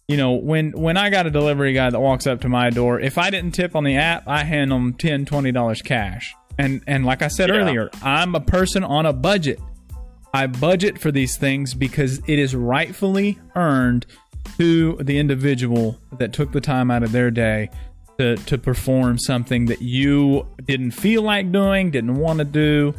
[0.07, 2.99] You know, when when I got a delivery guy that walks up to my door,
[2.99, 6.33] if I didn't tip on the app, I hand them 10 20 dollars cash.
[6.59, 7.55] And and like I said Yeah.
[7.55, 9.59] earlier, I'm a person on a budget.
[10.33, 14.05] I budget for these things because it is rightfully earned
[14.57, 17.69] to the individual that took the time out of their day
[18.19, 22.93] to, to perform something that you didn't feel like doing, didn't want to do.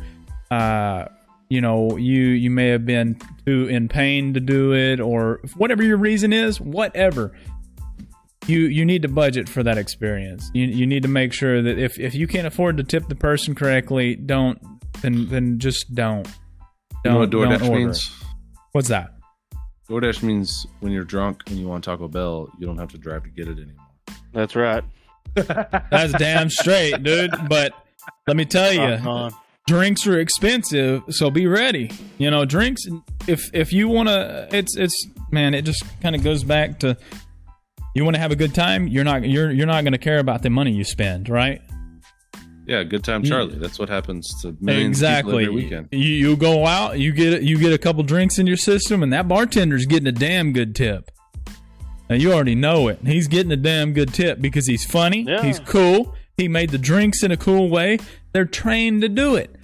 [0.51, 1.05] Uh,
[1.51, 5.83] you know, you you may have been too in pain to do it, or whatever
[5.83, 7.33] your reason is, whatever.
[8.47, 10.51] You you need to budget for that experience.
[10.55, 13.15] You you need to make sure that if, if you can't afford to tip the
[13.15, 14.59] person correctly, don't
[15.03, 16.27] then then just don't.
[17.05, 18.11] You know what Don't- don't DoorDash order means?
[18.73, 19.15] What's that?
[19.89, 23.25] DoorDash means when you're drunk and you want Taco Bell, you don't have to drive
[23.25, 23.87] to get it anymore.
[24.33, 24.85] That's right.
[25.35, 27.33] That's damn straight, dude.
[27.49, 27.73] But
[28.27, 29.31] let me tell you, Uh-huh.
[29.67, 31.91] drinks are expensive, so be ready.
[32.19, 32.83] You know, drinks.
[33.27, 36.97] If if you want to, it's it's man, it just kind of goes back to
[37.95, 38.89] you want to have a good time.
[38.89, 41.61] You're not you're you're not going to care about the money you spend, right?
[42.67, 43.57] Yeah, good time, Charlie.
[43.57, 45.45] That's what happens to millions of people exactly.
[45.45, 45.89] every weekend.
[45.91, 49.13] You you go out, you get you get a couple drinks in your system, and
[49.13, 51.11] that bartender's getting a damn good tip.
[52.09, 53.01] Now you already know it.
[53.05, 55.23] He's getting a damn good tip because he's funny.
[55.23, 55.43] Yeah.
[55.43, 56.15] He's cool.
[56.37, 57.99] He made the drinks in a cool way.
[58.33, 59.57] They're trained to do it.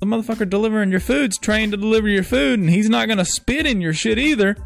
[0.00, 3.66] The motherfucker delivering your food's trained to deliver your food, and he's not gonna spit
[3.66, 4.56] in your shit either.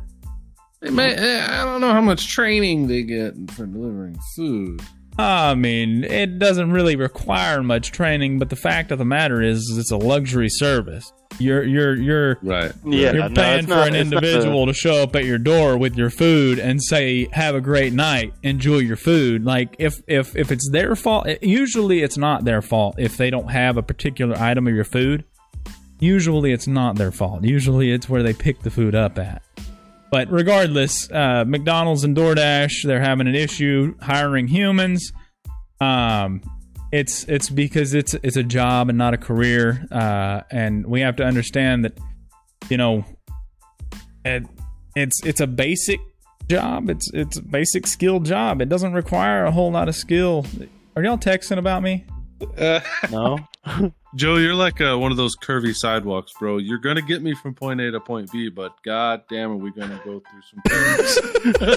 [0.83, 4.83] Hey, man, eh, I don't know how much training they get for delivering food.
[5.19, 9.61] I mean, it doesn't really require much training, but the fact of the matter is,
[9.71, 11.11] is it's a luxury service.
[11.39, 12.73] You're you're you're Right.
[12.85, 15.25] Yeah, You're paying it's for not- an it's not the- individual to show up at
[15.25, 19.75] your door with your food and say, "Have a great night, enjoy your food." Like
[19.79, 23.51] if if if it's their fault, it- usually it's not their fault if they don't
[23.51, 25.25] have a particular item of your food.
[25.99, 27.43] Usually it's not their fault.
[27.45, 29.43] Usually it's where they pick the food up at.
[30.11, 35.13] But regardless, uh, McDonald's and DoorDash they're having an issue hiring humans.
[35.81, 36.41] Um,
[36.93, 41.17] it's it's because it's it's a job and not a career, uh, and we have
[41.17, 41.99] to understand that
[42.71, 43.05] you know
[44.25, 44.45] it,
[44.95, 46.01] it's it's a basic
[46.49, 46.89] job.
[46.89, 48.63] It's it's a basic skill job.
[48.63, 50.47] It doesn't require a whole lot of skill.
[50.95, 52.05] Are y'all texting about me?
[52.57, 52.81] Uh,
[53.11, 53.39] no.
[54.15, 56.59] Joe, you're like uh, one of those curvy sidewalks, bro.
[56.59, 59.71] You're gonna get me from point A to point B, but god damn, are we
[59.71, 60.63] gonna go through some?
[60.67, 61.77] hey,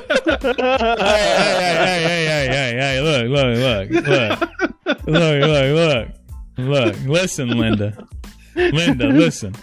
[0.97, 3.01] hey, hey, hey, hey, hey!
[3.01, 4.39] Look, look, look, look,
[5.07, 6.07] look, look,
[6.57, 6.95] look, look!
[7.05, 8.07] Listen, Linda,
[8.55, 9.53] Linda, listen.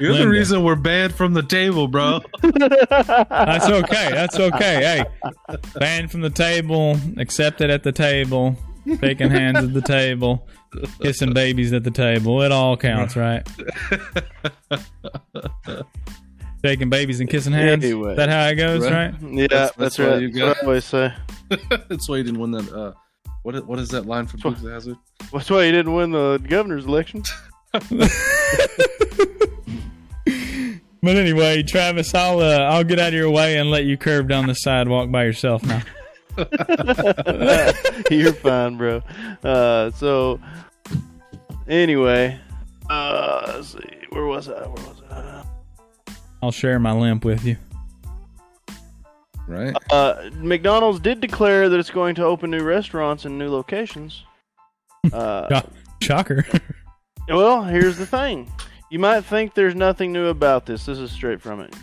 [0.00, 0.24] You're Linda.
[0.26, 2.20] the reason we're banned from the table, bro.
[2.42, 4.10] That's okay.
[4.10, 5.04] That's okay.
[5.48, 8.56] Hey, banned from the table, accepted at the table
[9.00, 10.46] shaking hands at the table,
[11.00, 12.42] kissing babies at the table.
[12.42, 13.46] It all counts, right?
[16.64, 17.84] Shaking babies and kissing hands.
[17.84, 18.10] Anyway.
[18.12, 19.12] Is that how it goes, Right.
[19.12, 19.14] right?
[19.22, 20.20] Yeah, That's- that's, that's why right.
[20.22, 21.12] you That's what I always say.
[21.88, 22.72] That's why you didn't win that.
[22.72, 22.92] Uh,
[23.42, 24.96] what what is that line from Dukes of Hazzard?
[25.32, 27.22] That's why you didn't win the governor's election.
[31.02, 34.26] But anyway, Travis, I'll uh, I'll get out of your way and let you curve
[34.26, 35.82] down the sidewalk by yourself now.
[38.10, 39.02] You're fine, bro.
[39.42, 40.40] Uh, so,
[41.68, 42.38] anyway,
[42.90, 43.78] uh, let's see.
[44.10, 44.66] Where was I?
[44.66, 45.44] Where was I?
[46.42, 47.56] I'll share my limp with you.
[49.48, 49.76] Right.
[49.90, 54.24] Uh, McDonald's did declare that it's going to open new restaurants and new locations.
[55.12, 55.62] Uh,
[56.02, 56.44] Shocker.
[57.28, 58.50] well, here's the thing.
[58.90, 60.86] You might think there's nothing new about this.
[60.86, 61.74] This is straight from it.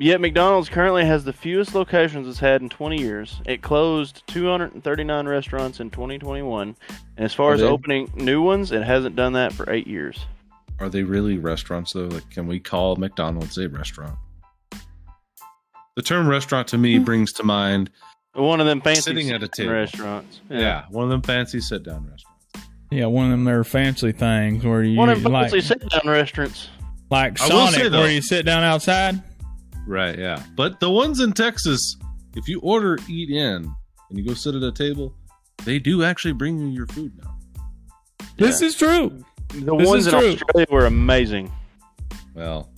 [0.00, 3.38] Yet McDonald's currently has the fewest locations it's had in 20 years.
[3.44, 6.74] It closed 239 restaurants in 2021,
[7.18, 9.86] and as far Are as they- opening new ones, it hasn't done that for eight
[9.86, 10.24] years.
[10.78, 12.06] Are they really restaurants though?
[12.06, 14.16] Like, can we call McDonald's a restaurant?
[15.96, 17.04] The term restaurant to me hmm.
[17.04, 17.90] brings to mind,
[18.32, 19.72] One of them fancy Sitting at a sit-down table.
[19.74, 20.40] restaurants.
[20.48, 22.70] yeah, one of them fancy sit down restaurants.
[22.90, 26.10] Yeah, one of them there fancy things where you One of them like fancy sit-down
[26.10, 26.70] restaurants.
[27.10, 29.22] like I will Sonic say, though- where you sit down outside.
[29.86, 30.42] Right, yeah.
[30.56, 31.96] But the ones in Texas,
[32.36, 33.72] if you order eat in
[34.08, 35.14] and you go sit at a table,
[35.64, 37.36] they do actually bring you your food now.
[38.36, 39.22] This is true.
[39.48, 40.32] The This ones in true.
[40.32, 41.50] Australia were amazing.
[42.34, 42.70] Well,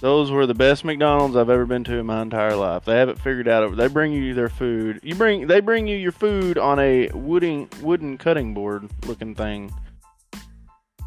[0.00, 2.84] Those were the best McDonald's I've ever been to in my entire life.
[2.84, 3.76] They have it figured out.
[3.76, 5.00] They bring you their food.
[5.02, 9.72] You bring they bring you your food on a wooden wooden cutting board looking thing.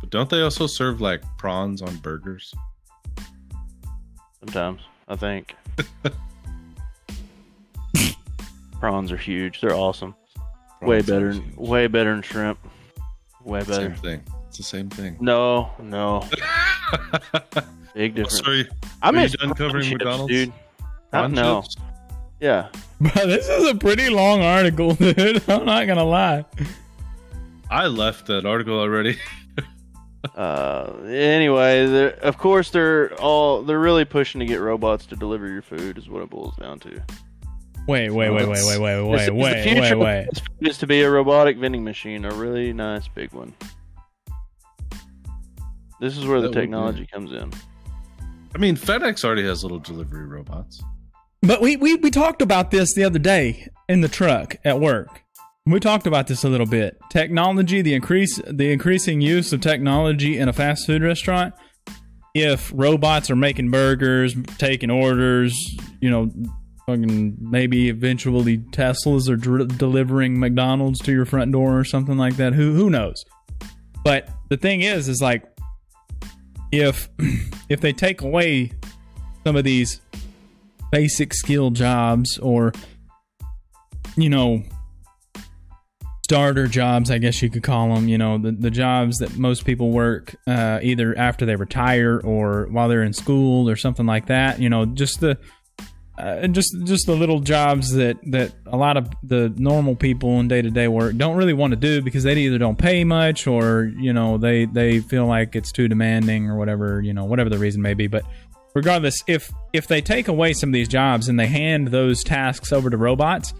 [0.01, 2.53] but don't they also serve like prawns on burgers?
[4.41, 5.53] Sometimes I think
[8.79, 9.59] prawns are huge.
[9.59, 10.15] They're awesome.
[10.81, 11.43] way Prawns are better.
[11.57, 12.57] Way better than shrimp.
[13.43, 13.73] Way better.
[13.73, 14.23] Same thing.
[14.47, 15.17] It's the same thing.
[15.19, 16.21] No, no,
[17.93, 18.39] big difference.
[18.39, 18.69] Sorry,
[19.01, 20.31] I are you miss done covering chips, McDonald's?
[20.31, 20.53] dude.
[21.11, 21.63] I prawn know.
[22.39, 22.69] Yeah.
[23.01, 25.43] Bro, this is a pretty long article, dude.
[25.49, 26.45] I'm not gonna lie.
[27.69, 29.17] I left that article already.
[30.35, 35.61] Uh, anyway, of course they're all they're really pushing to get robots to deliver your
[35.63, 37.01] food is what it boils down to.
[37.87, 40.27] Wait, wait, wait, wait, wait, wait, This is wait, the wait, wait, future wait.
[40.31, 43.53] of food is to be a robotic vending machine, a really nice big one.
[45.99, 47.51] This is where That the would be- technology comes in.
[48.53, 50.83] I mean, FedEx already has little delivery robots.
[51.41, 55.23] But we, we we talked about this the other day in the truck at work.
[55.67, 56.97] We talked about this a little bit.
[57.11, 61.53] Technology, the increase the increasing use of technology in a fast food restaurant.
[62.33, 65.53] If robots are making burgers, taking orders,
[66.01, 66.31] you know,
[66.87, 72.37] fucking maybe eventually Teslas are dr- delivering McDonald's to your front door or something like
[72.37, 72.53] that.
[72.53, 73.23] Who who knows?
[74.03, 75.43] But the thing is, is like
[76.71, 77.07] if
[77.69, 78.71] if they take away
[79.45, 80.01] some of these
[80.91, 82.73] basic skill jobs or
[84.17, 84.63] you know
[86.31, 89.65] starter jobs i guess you could call them you know the, the jobs that most
[89.65, 94.27] people work uh, either after they retire or while they're in school or something like
[94.27, 95.37] that you know just the
[96.17, 100.47] uh, just just the little jobs that that a lot of the normal people in
[100.47, 104.13] day-to-day work don't really want to do because they either don't pay much or you
[104.13, 107.81] know they they feel like it's too demanding or whatever you know whatever the reason
[107.81, 108.07] may be.
[108.07, 108.23] But
[108.73, 112.71] regardless if if they take away some of these jobs and they hand those tasks
[112.71, 113.53] over to robots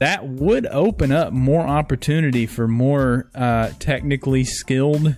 [0.00, 5.16] that would open up more opportunity for more uh, technically skilled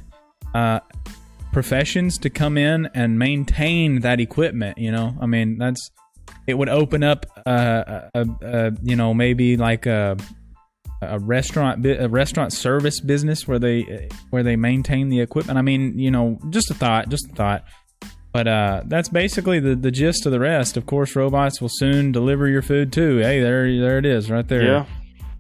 [0.55, 0.81] uh,
[1.53, 5.17] professions to come in and maintain that equipment you know?
[5.21, 5.91] I mean that's
[6.47, 10.17] it would open up uh, a, a, you know maybe like a
[11.03, 15.59] a restaurant a restaurant service business where they where they maintain the equipment.
[15.59, 17.65] I mean you know just a thought just a thought
[18.33, 20.77] but uh, that's basically the, the gist of the rest.
[20.77, 23.19] Of course, robots will soon deliver your food too.
[23.19, 24.63] Hey, there there it is, right there.
[24.63, 24.87] Yeah.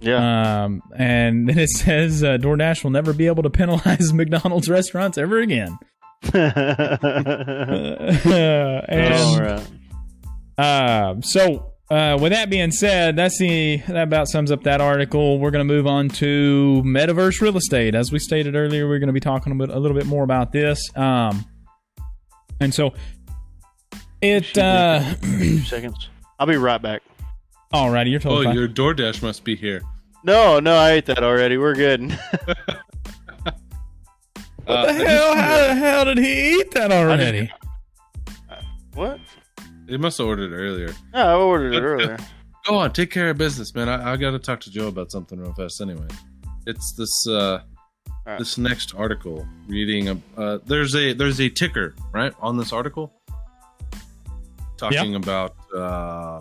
[0.00, 0.64] Yeah.
[0.64, 5.18] Um, and then it says uh, DoorDash will never be able to penalize McDonald's restaurants
[5.18, 5.78] ever again.
[6.34, 6.52] and
[9.14, 9.66] All right.
[10.58, 15.38] uh, so, uh, with that being said, that's the that about sums up that article.
[15.38, 17.94] We're going to move on to metaverse real estate.
[17.94, 20.22] As we stated earlier, we're going to be talking a, bit, a little bit more
[20.22, 20.78] about this.
[20.94, 21.44] Um,
[22.60, 22.92] and so,
[24.22, 24.56] it.
[24.56, 25.14] Uh,
[25.64, 26.08] seconds.
[26.38, 27.02] I'll be right back.
[27.74, 28.54] alrighty, you're Oh, totally fine.
[28.56, 29.82] your DoorDash must be here.
[30.24, 31.56] No, no, I ate that already.
[31.56, 32.18] We're good.
[34.66, 35.34] What the hell?
[35.34, 37.50] How the hell did he eat that already?
[38.94, 39.18] what?
[39.86, 40.94] They must have ordered earlier.
[41.12, 42.16] No, I ordered it earlier.
[42.66, 43.88] Go on, take care of business, man.
[43.88, 45.80] I, I got to talk to Joe about something real fast.
[45.80, 46.06] Anyway,
[46.66, 47.62] it's this uh,
[48.30, 48.38] right.
[48.38, 49.46] this next article.
[49.66, 53.12] Reading a uh, there's a there's a ticker right on this article
[54.76, 56.40] talking about uh,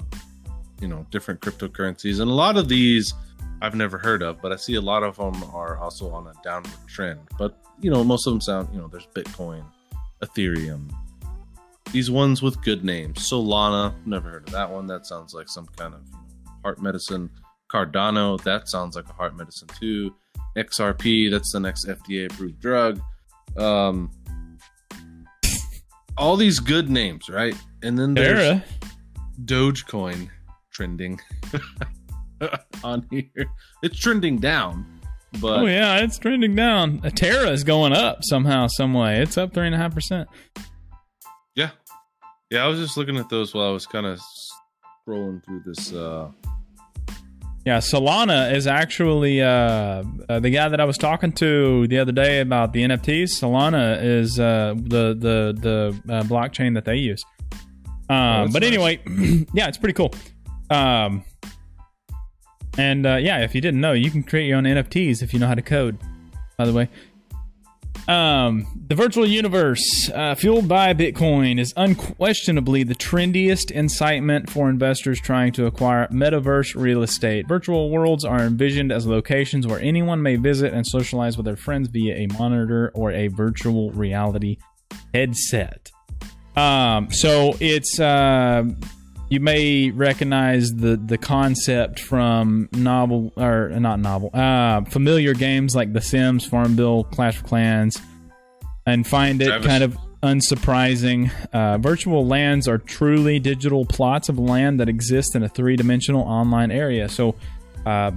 [0.81, 3.13] you know different cryptocurrencies, and a lot of these
[3.61, 6.33] I've never heard of, but I see a lot of them are also on a
[6.43, 7.19] downward trend.
[7.37, 9.63] But you know, most of them sound you know there's Bitcoin,
[10.21, 10.89] Ethereum.
[11.91, 13.17] These ones with good names.
[13.17, 14.85] Solana, never heard of that one.
[14.85, 16.01] That sounds like some kind of
[16.63, 17.29] heart medicine.
[17.71, 20.15] Cardano, that sounds like a heart medicine too.
[20.57, 22.99] XRP, that's the next FDA approved drug.
[23.57, 24.11] Um,
[26.17, 27.55] all these good names, right?
[27.81, 28.63] And then there's Terra.
[29.45, 30.29] Dogecoin
[30.71, 31.19] trending
[32.83, 33.49] on here.
[33.83, 34.85] It's trending down,
[35.39, 37.01] but Oh yeah, it's trending down.
[37.03, 39.21] Uh, Terra is going up somehow, some way.
[39.21, 40.27] It's up three and a half percent.
[41.55, 41.69] yeah,
[42.49, 44.19] Yeah, I was just looking at those while I was kind of
[45.07, 45.93] scrolling through this.
[45.93, 46.31] Uh,
[47.69, 49.47] Yeah, Solana is actually uh,
[50.27, 53.39] uh, the guy that I was talking to the other day about the NFTs.
[53.39, 57.23] Solana is uh, the the the uh, blockchain that they use.
[58.09, 58.71] Um, Oh, but nice.
[58.71, 58.99] anyway,
[59.53, 60.11] yeah, it's pretty cool.
[60.71, 61.23] Um,
[62.79, 65.39] and uh, yeah, if you didn't know, you can create your own NFTs if you
[65.39, 65.99] know how to code.
[66.57, 66.89] By the way,
[68.09, 75.21] um, the virtual universe, uh, fueled by Bitcoin, is unquestionably the trendiest incitement for investors
[75.21, 77.47] trying to acquire metaverse real estate.
[77.47, 81.87] Virtual worlds are envisioned as locations where anyone may visit and socialize with their friends
[81.87, 84.57] via a monitor or a virtual reality
[85.13, 85.91] headset.
[86.55, 88.63] Um, so it's uh,
[89.29, 95.93] you may recognize the the concept from novel or not novel, uh, familiar games like
[95.93, 97.97] The Sims, Farmville, Clash of Clans,
[98.85, 99.67] and find it Travis.
[99.67, 101.31] kind of unsurprising.
[101.53, 106.23] Uh, virtual lands are truly digital plots of land that exist in a three dimensional
[106.23, 107.07] online area.
[107.07, 107.35] So.
[107.85, 108.11] Uh,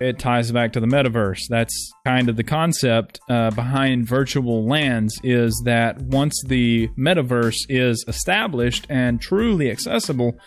[0.00, 1.40] it ties back to the metaverse.
[1.48, 8.04] That's kind of the concept uh, behind virtual lands is that once the metaverse is
[8.08, 10.38] established and truly accessible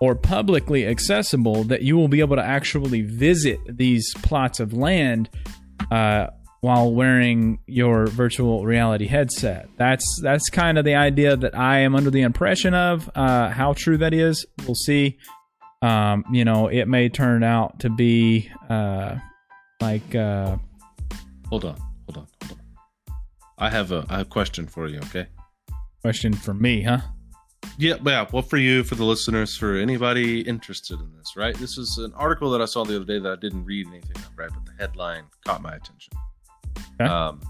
[0.00, 5.28] or publicly accessible, that you will be able to actually visit these plots of land
[5.90, 6.26] uh,
[6.62, 9.68] while wearing your virtual reality headset.
[9.76, 13.10] That's that's kind of the idea that I am under the impression of.
[13.14, 15.18] Uh, how true that is, we'll see
[15.82, 19.16] um, you know, it may turn out to be uh,
[19.80, 20.56] like uh,
[21.48, 21.76] hold on,
[22.06, 23.16] hold on, hold on.
[23.58, 24.98] I have a I have a question for you.
[24.98, 25.26] Okay.
[26.02, 27.00] question for me, huh?
[27.78, 28.26] Yeah, yeah.
[28.30, 31.54] Well, for you, for the listeners, for anybody interested in this, right?
[31.56, 34.16] This is an article that I saw the other day that I didn't read anything
[34.16, 34.50] of, right?
[34.52, 36.12] But the headline caught my attention.
[37.00, 37.10] Okay.
[37.10, 37.40] Um,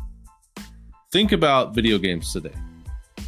[1.11, 2.55] think about video games today.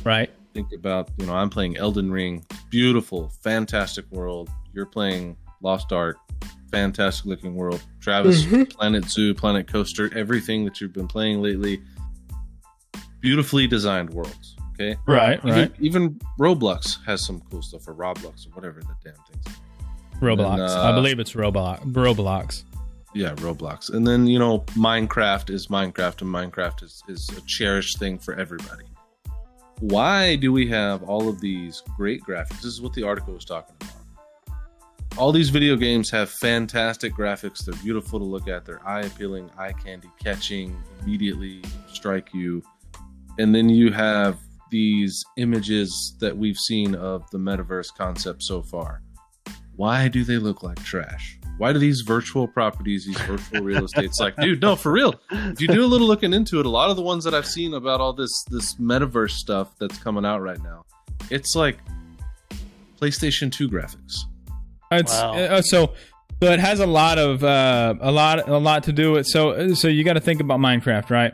[0.05, 0.31] Right.
[0.55, 4.51] Think about, you know, I'm playing Elden Ring, beautiful, fantastic world.
[4.75, 6.17] You're playing Lost Ark,
[6.71, 7.83] fantastic looking world.
[8.01, 11.81] Travis, Planet Zoo, Planet Coaster, everything that you've been playing lately,
[13.21, 14.57] beautifully designed worlds.
[14.75, 14.97] Okay.
[15.07, 15.39] Right.
[15.45, 15.73] Even, Right.
[15.81, 19.59] even Roblox has some cool stuff, or Roblox, or whatever the damn thing's.
[20.21, 20.53] Roblox.
[20.55, 21.81] And, uh, I believe it's Roblox.
[21.93, 22.65] Roblox.
[23.15, 23.93] Yeah, Roblox.
[23.93, 28.35] And then, you know, Minecraft is Minecraft, and Minecraft is, is a cherished thing for
[28.35, 28.85] everybody.
[29.81, 32.57] Why do we have all of these great graphics?
[32.63, 33.95] This is what the article was talking about.
[35.19, 37.65] All these video games have fantastic graphics.
[37.65, 38.65] They're beautiful to look at.
[38.65, 42.63] They're eye appealing, eye candy catching, immediately strike you.
[43.39, 44.39] And then you have
[44.71, 49.03] these images that we've seen of the metaverse concept so far.
[49.77, 51.39] Why do they look like trash?
[51.59, 55.15] Why do these virtual properties, these virtual real estates, like, dude, no, for real.
[55.31, 57.47] If you do a little looking into it, a lot of the ones that I've
[57.47, 60.85] seen about all this this metaverse stuff that's coming out right now,
[61.31, 61.79] it's like
[62.99, 64.25] PlayStation 2 graphics.
[65.01, 65.35] It's Wow.
[65.35, 65.93] uh, so.
[66.43, 69.75] So it has a lot of uh, a lot a lot to do with so
[69.75, 71.33] so you got to think about Minecraft, right?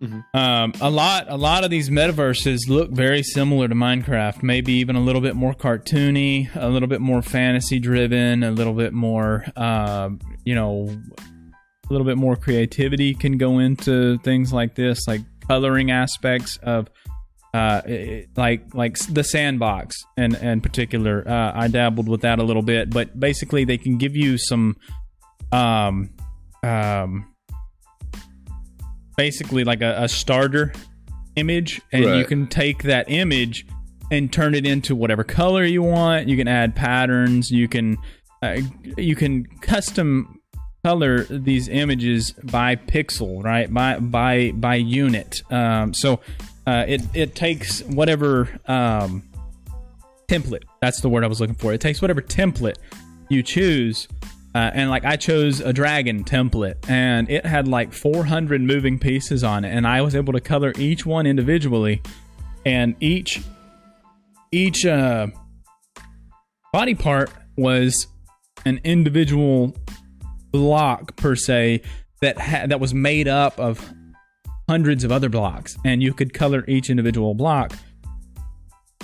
[0.00, 0.22] Mhm.
[0.32, 4.94] Um, a lot a lot of these metaverses look very similar to Minecraft, maybe even
[4.94, 9.44] a little bit more cartoony, a little bit more fantasy driven, a little bit more
[9.56, 15.22] um, you know a little bit more creativity can go into things like this, like
[15.48, 16.88] coloring aspects of
[17.54, 17.82] uh,
[18.36, 21.26] like like the sandbox in in particular.
[21.26, 24.76] Uh, I dabbled with that a little bit, but basically they can give you some
[25.50, 26.10] um
[26.62, 27.28] um
[29.16, 30.72] basically like a, a starter
[31.36, 33.66] image, and you can take that image
[34.10, 36.28] and turn it into whatever color you want.
[36.28, 37.50] You can add patterns.
[37.50, 37.98] You can
[38.42, 38.60] uh,
[38.96, 40.40] you can custom
[40.84, 43.72] color these images by pixel, right?
[43.72, 45.42] By by by unit.
[45.50, 46.20] Um, so
[46.66, 49.22] uh, it it takes whatever um,
[50.28, 50.62] template.
[50.80, 51.72] That's the word I was looking for.
[51.72, 52.76] It takes whatever template
[53.28, 54.08] you choose.
[54.54, 59.42] Uh, and like I chose a dragon template, and it had like 400 moving pieces
[59.42, 62.02] on it, and I was able to color each one individually,
[62.66, 63.40] and each
[64.50, 65.28] each uh,
[66.70, 68.06] body part was
[68.66, 69.74] an individual
[70.50, 71.80] block per se
[72.20, 73.90] that ha- that was made up of
[74.68, 77.72] hundreds of other blocks, and you could color each individual block.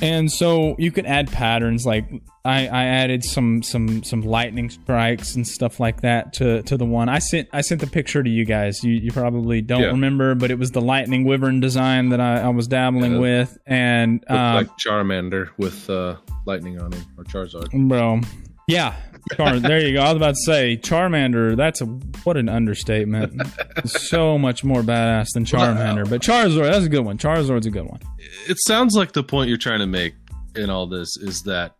[0.00, 2.08] And so you could add patterns like
[2.44, 6.84] I, I added some some some lightning strikes and stuff like that to, to the
[6.84, 8.84] one I sent I sent the picture to you guys.
[8.84, 9.86] You you probably don't Yeah.
[9.88, 13.18] remember, but it was the lightning wyvern design that I, I was dabbling Yeah.
[13.18, 16.14] with, and um, like Charmander with uh,
[16.46, 17.72] lightning on him, or Charizard.
[17.88, 18.20] Bro.
[18.68, 18.94] Yeah.
[19.36, 20.00] Char- there you go.
[20.00, 21.56] I was about to say Charmander.
[21.56, 21.86] That's a
[22.24, 23.40] what an understatement.
[23.86, 26.08] so much more badass than Charmander.
[26.08, 27.18] But Charizard, that's a good one.
[27.18, 28.00] Charizard's a good one.
[28.48, 30.14] It sounds like the point you're trying to make
[30.56, 31.76] in all this is that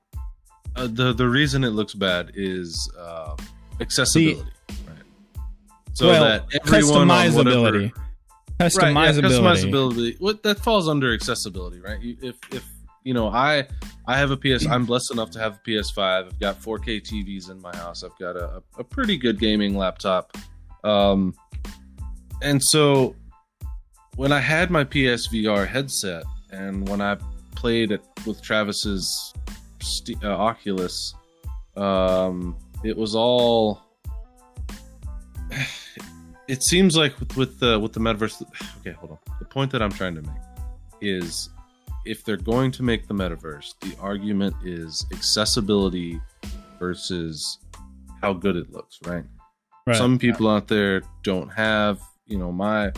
[0.77, 3.37] uh, the the reason it looks bad is uh,
[3.81, 4.97] accessibility, right?
[5.95, 7.93] So well, that everyone on whatever, customizability.
[7.93, 7.93] right,
[8.61, 9.71] yeah, Customizability.
[9.73, 10.21] customizability.
[10.21, 12.01] What that falls under accessibility, right?
[12.01, 12.65] You, if if
[13.09, 13.67] you know, I
[14.07, 14.67] I have a PS.
[14.67, 16.27] I'm blessed enough to have a PS5.
[16.27, 18.05] I've got 4K TVs in my house.
[18.05, 20.37] I've got a, a pretty good gaming laptop,
[20.85, 21.35] um,
[22.43, 23.17] and so
[24.17, 27.17] when I had my PSVR headset and when I
[27.57, 29.33] played it with Travis's
[30.23, 31.15] uh, Oculus,
[31.79, 33.81] um, it was all.
[36.47, 38.43] It seems like with, with the with the metaverse.
[38.81, 39.19] Okay, hold on.
[39.39, 40.41] The point that I'm trying to make
[41.03, 41.51] is,
[42.05, 46.21] if they're going to make the metaverse, the argument is accessibility
[46.79, 47.59] versus
[48.21, 49.25] how good it looks, right?
[49.87, 49.97] Right.
[49.97, 52.93] Some people out there don't have, you know, my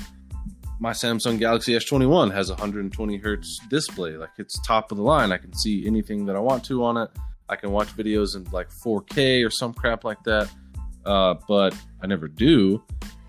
[0.80, 4.16] my Samsung Galaxy S21 has a 120 hertz display.
[4.16, 5.30] Like it's top of the line.
[5.30, 7.10] I can see anything that I want to on it.
[7.50, 10.48] I can watch videos in like 4K or some crap like that.
[11.04, 12.82] Uh, but I never do.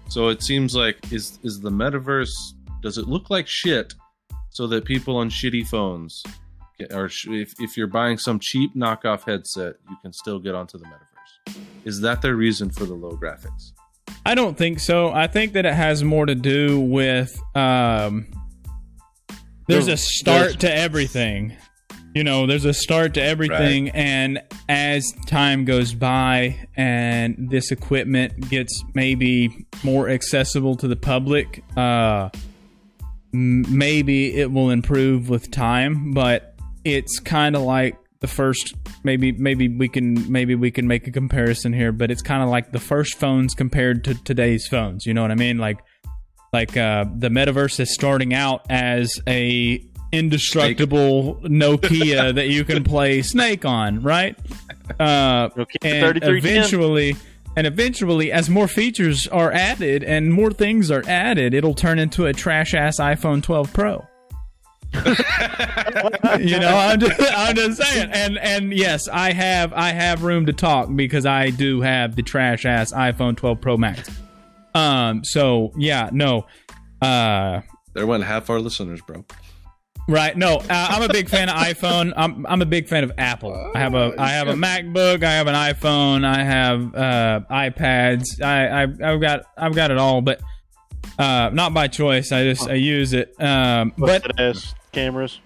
[0.08, 2.32] So it seems like is is the metaverse?
[2.82, 3.94] Does it look like shit?
[4.52, 6.24] So that people on shitty phones,
[6.92, 10.86] or if if you're buying some cheap knockoff headset, you can still get onto the
[10.86, 11.56] metaverse.
[11.86, 13.72] Is that their reason for the low graphics?
[14.26, 15.10] I don't think so.
[15.10, 18.28] I think that it has more to do with um,
[19.68, 21.56] there's a start to everything.
[22.14, 28.50] You know, there's a start to everything, and as time goes by and this equipment
[28.50, 32.42] gets maybe more accessible to the public, uh, m-
[33.32, 36.12] maybe it will improve with time.
[36.12, 41.08] But it's kind of like the first maybe maybe we can maybe we can make
[41.08, 45.08] a comparison here but it's kind of like the first phones compared to today's phones
[45.08, 45.80] you know what i mean like
[46.54, 53.24] like uh the metaverse is starting out as a indestructible nokia that you can play
[53.24, 54.38] snake on right
[55.00, 56.38] uh Okay, and 3310.
[56.38, 57.16] eventually
[57.56, 62.26] and eventually as more features are added and more things are added it'll turn into
[62.26, 64.06] a trash ass iphone 12 pro.
[66.40, 68.10] You know I'm just, I'm just saying.
[68.12, 72.24] And and yes i have i have room to talk because i do have the
[72.24, 74.10] trash ass iphone 12 pro max.
[74.74, 76.46] Um so yeah no
[77.02, 77.62] uh
[77.94, 79.26] There went half our listeners, bro.
[80.12, 80.36] Right.
[80.36, 82.12] No, uh, I'm a big fan of iPhone.
[82.18, 83.72] I'm I'm a big fan of Apple.
[83.74, 85.24] I have a I have a MacBook.
[85.24, 86.26] I have an iPhone.
[86.26, 88.42] I have uh, iPads.
[88.44, 90.42] I, I I've got I've got it all, but
[91.18, 92.34] uh, not by choice.
[92.34, 93.34] I just I use it.
[93.42, 94.30] Um, but
[94.92, 95.40] cameras.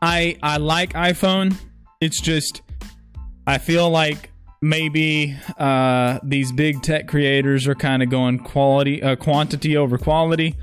[0.00, 1.56] I I like iPhone.
[2.00, 2.62] It's just
[3.44, 4.30] I feel like
[4.62, 10.54] maybe uh, these big tech creators are kind of going quality uh, quantity over quality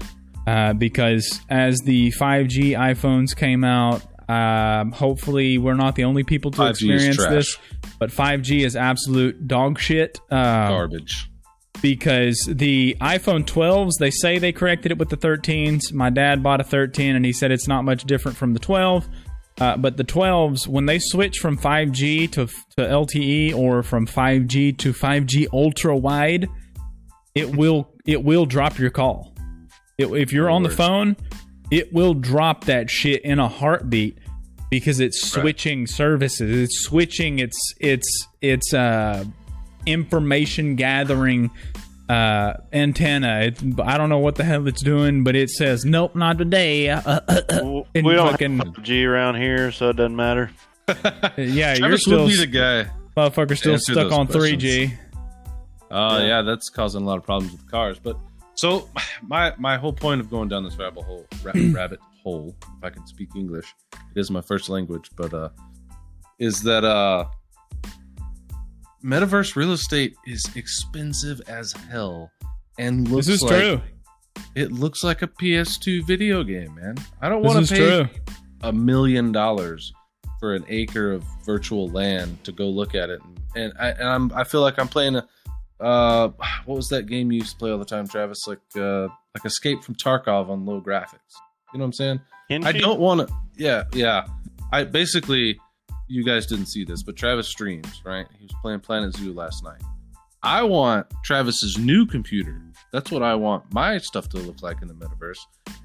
[0.48, 6.52] uh, because as the 5G iPhones came out, um, hopefully we're not the only people
[6.52, 7.58] to 5G experience this.
[8.00, 10.20] But 5G is absolute dog shit.
[10.32, 11.30] Um, Garbage.
[11.82, 15.94] because the iPhone 12s, they say they corrected it with the 13s.
[15.94, 19.08] My dad bought a 13 and he said it's not much different from the 12.
[19.62, 24.76] Uh, but the 12s, when they switch from 5G to, to LTE or from 5G
[24.80, 26.48] to 5G ultra wide,
[27.36, 29.33] it will it will drop your call.
[29.98, 31.16] It, if you're on the phone,
[31.72, 34.18] it will drop that shit in a heartbeat
[34.70, 35.42] because it's Right.
[35.42, 36.50] switching services.
[36.70, 39.24] It's switching its its its uh,
[39.86, 41.52] information gathering
[42.10, 43.42] uh, antenna.
[43.42, 46.90] It, I don't know what the hell it's doing, but it says nope, not today.
[46.90, 47.20] Uh, uh,
[47.50, 50.52] uh, And we don't fucking- have 5G around here, so it doesn't matter.
[51.38, 52.90] yeah, you're still be the guy.
[53.16, 54.62] motherfucker still stuck on questions.
[54.64, 54.94] 3G.
[55.92, 56.28] Uh, Yeah.
[56.28, 56.42] yeah.
[56.42, 58.00] that's causing a lot of problems with cars.
[58.00, 58.18] But
[58.56, 58.90] so
[59.28, 62.90] my my whole point of going down this rabbit hole, ra- rabbit hole, if I
[62.90, 65.10] can speak English, it is my first language.
[65.16, 65.50] But uh,
[66.40, 67.26] is that uh,
[69.04, 72.32] metaverse real estate is expensive as hell,
[72.78, 73.82] and looks This is like true.
[74.56, 76.96] it looks like a PS2 video game, man.
[77.22, 78.10] I don't want to pay true.
[78.62, 79.94] a million dollars
[80.40, 84.08] for an acre of virtual land to go look at it, and, and I and
[84.08, 85.28] I'm I feel like I'm playing a
[85.80, 86.30] uh
[86.66, 88.48] what was that game you used to play all the time, Travis?
[88.48, 91.34] Like uh like Escape from Tarkov on low graphics.
[91.74, 92.20] You know what I'm saying?
[92.52, 93.34] I don't want to.
[93.56, 94.28] Yeah, yeah.
[94.72, 95.60] I basically,
[96.08, 98.28] you guys didn't see this, but Travis streams, right?
[98.38, 99.82] He was playing Planet Zoo last night.
[100.44, 102.62] I want Travis's new computer.
[102.92, 105.40] That's what I want my stuff to look like in the metaverse.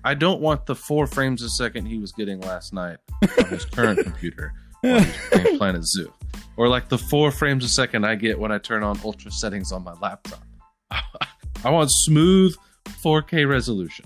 [0.04, 2.98] I don't want the four frames a second he was getting last night
[3.38, 6.12] on his current computer while he was playing Planet Zoo,
[6.58, 9.70] or like the four frames a second I get when I turn on ultra settings
[9.70, 10.42] on my laptop.
[11.64, 12.54] I want smooth
[12.84, 14.04] 4K resolution.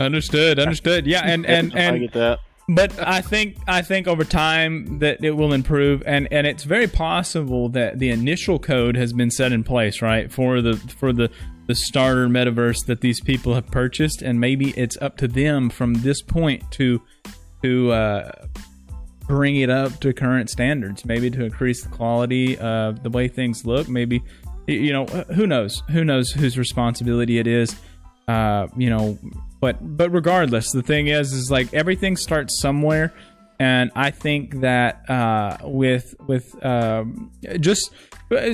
[0.00, 0.58] Understood.
[0.58, 1.06] Understood.
[1.06, 2.40] Yeah, and and and I get that.
[2.68, 6.88] but I think I think over time that it will improve, and and it's very
[6.88, 11.30] possible that the initial code has been set in place, right, for the for the
[11.66, 15.94] the starter metaverse that these people have purchased, and maybe it's up to them from
[15.94, 17.00] this point to
[17.62, 18.32] to uh,
[19.30, 23.64] bring it up to current standards, maybe to increase the quality of the way things
[23.64, 23.88] look.
[23.88, 24.24] Maybe
[24.66, 27.76] you know who knows who knows whose responsibility it is.
[28.26, 29.16] Uh, you know,
[29.60, 33.12] but but regardless, the thing is, is like everything starts somewhere,
[33.60, 37.92] and I think that uh, with with um, just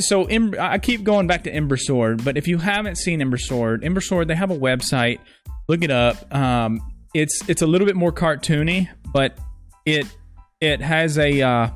[0.00, 0.28] so
[0.60, 4.02] I keep going back to Ember Sword, but if you haven't seen Ember Sword, Ember
[4.02, 5.20] Sword they have a website.
[5.68, 6.32] Look it up.
[6.32, 6.80] Um,
[7.14, 9.38] it's it's a little bit more cartoony, but
[9.86, 10.06] it
[10.60, 11.70] it has a uh,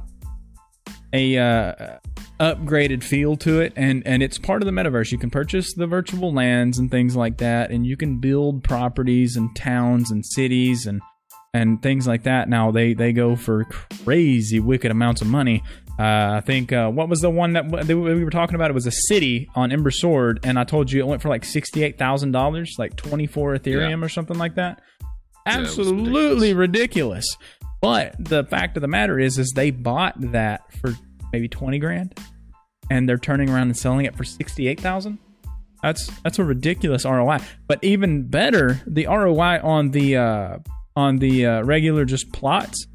[1.13, 1.99] a uh,
[2.39, 5.87] upgraded feel to it and and it's part of the metaverse you can purchase the
[5.87, 10.87] virtual lands and things like that and you can build properties and towns and cities
[10.87, 11.03] and
[11.53, 13.65] and things like that now they they go for
[14.05, 15.63] crazy wicked amounts of money
[15.99, 18.71] uh, I think uh, what was the one that we were talking about?
[18.71, 21.45] It was a city on Ember Sword, and I told you it went for like
[21.45, 24.07] sixty-eight thousand dollars, like twenty-four Ethereum yeah.
[24.07, 24.81] or something like that.
[25.45, 26.57] Absolutely yeah, ridiculous.
[26.57, 27.37] ridiculous.
[27.81, 30.95] But the fact of the matter is, is they bought that for
[31.33, 32.19] maybe twenty grand,
[32.91, 35.19] and they're turning around and selling it for sixty eight thousand.
[35.83, 37.39] That's that's a ridiculous ROI.
[37.67, 40.59] But even better, the ROI on the uh,
[40.95, 42.87] on the uh, regular just plots,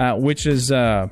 [0.00, 1.08] uh, which is uh,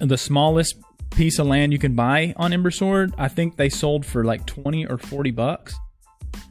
[0.00, 0.76] the smallest
[1.10, 3.12] piece of land you can buy on Ember Sword.
[3.18, 5.74] I think they sold for like twenty or forty bucks,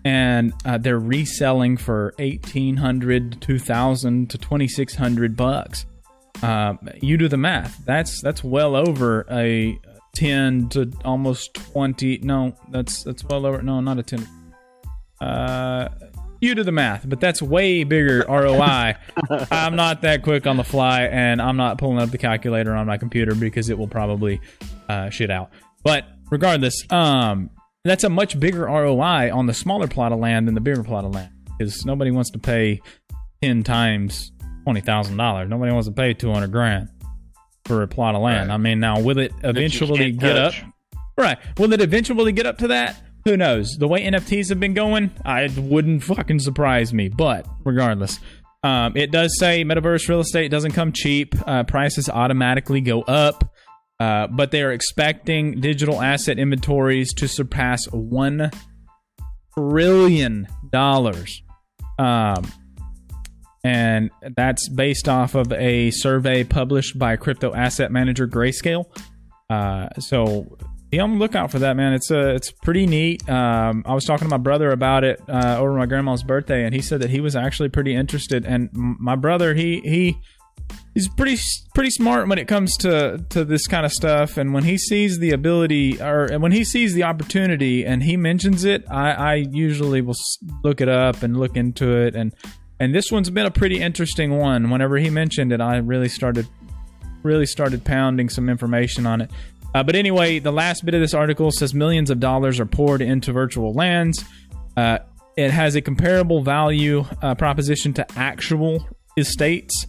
[0.06, 5.86] and uh, they're reselling for eighteen hundred to two thousand to twenty six hundred bucks.
[6.42, 7.84] Uh, you do the math.
[7.86, 9.80] That's that's well over a
[10.14, 14.28] 10 to almost 20 no that's that's well over no not a 10
[15.22, 15.88] uh
[16.42, 18.96] you do the math but that's way bigger roi
[19.52, 22.88] i'm not that quick on the fly and i'm not pulling up the calculator on
[22.88, 24.42] my computer because it will probably
[24.88, 25.52] uh, shit out
[25.84, 27.50] but regardless um
[27.84, 31.06] that's a much bigger roi on the smaller plot of land than the bigger plot
[31.06, 32.82] of land because nobody wants to pay
[33.42, 34.32] 10 times
[34.68, 36.90] $20000 nobody wants to pay 200 grand
[37.66, 38.50] for a plot of land.
[38.50, 38.56] Right.
[38.56, 40.64] I mean, now will it eventually get touch.
[40.64, 40.70] up?
[41.18, 41.38] Right.
[41.58, 43.02] Will it eventually get up to that?
[43.26, 43.78] Who knows?
[43.78, 47.10] The way NFTs have been going, I wouldn't fucking surprise me.
[47.10, 48.20] But regardless,
[48.64, 51.36] um, it does say metaverse real estate doesn't come cheap.
[51.46, 53.54] Uh, prices automatically go up.
[54.00, 58.50] Uh, but they are expecting digital asset inventories to surpass one
[59.54, 61.41] trillion dollars.
[61.97, 62.50] Um,
[63.64, 68.86] and that's based off of a survey published by crypto asset manager Grayscale.
[69.50, 70.58] Uh, so
[70.89, 71.93] be on the lookout for that, man.
[71.93, 73.28] It's a it's pretty neat.
[73.30, 76.74] Um, I was talking to my brother about it uh, over my grandma's birthday, and
[76.74, 78.45] he said that he was actually pretty interested.
[78.45, 80.18] And my brother, he he
[80.94, 81.38] he's pretty
[81.74, 84.38] pretty smart when it comes to to this kind of stuff.
[84.38, 88.64] And when he sees the ability, or when he sees the opportunity, and he mentions
[88.64, 90.18] it, I, I usually will
[90.64, 92.34] look it up and look into it and
[92.82, 94.70] and this one's been a pretty interesting one.
[94.70, 96.48] Whenever he mentioned it, I really started
[97.24, 99.30] really started pounding some information on it.
[99.76, 103.02] Uh, but anyway, the last bit of this article says millions of dollars are poured
[103.02, 104.24] into virtual lands.
[104.78, 105.00] Uh,
[105.38, 109.86] it has a comparable value uh, proposition to actual estates.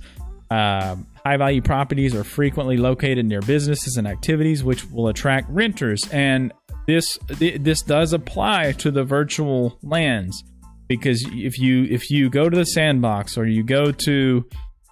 [0.51, 6.09] Uh, high value properties are frequently located near businesses and activities, which will attract renters.
[6.10, 6.52] And
[6.86, 10.43] this th- this does apply to the virtual lands
[10.89, 14.44] because if you if you go to the sandbox or you go to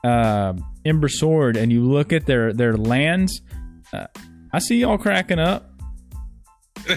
[0.05, 0.53] uh,
[0.85, 3.43] Ember Sword and you look at their their lands,
[3.93, 4.07] uh,
[4.53, 5.73] I see y'all cracking up.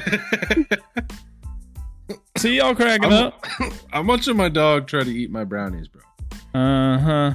[2.37, 3.43] see y'all cracking I'm, up.
[3.91, 6.03] I'm watching my dog try to eat my brownies, bro.
[6.53, 7.33] Uh huh.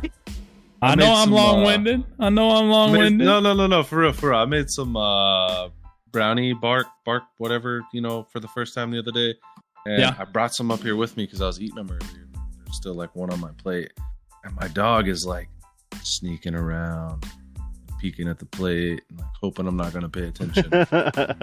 [0.83, 2.01] I, I know I'm long winded.
[2.01, 3.27] Uh, I know I'm long winded.
[3.27, 3.83] No, no, no, no.
[3.83, 4.39] For real, for real.
[4.39, 5.69] I made some uh,
[6.13, 9.35] brownie bark, bark, whatever, you know, for the first time the other day.
[9.87, 10.15] And yeah.
[10.19, 12.27] I brought some up here with me because I was eating them earlier.
[12.65, 13.93] There's still like one on my plate.
[14.45, 15.49] And my dog is like
[16.03, 17.25] sneaking around,
[18.01, 20.71] peeking at the plate, and like hoping I'm not gonna pay attention.
[20.71, 20.87] so,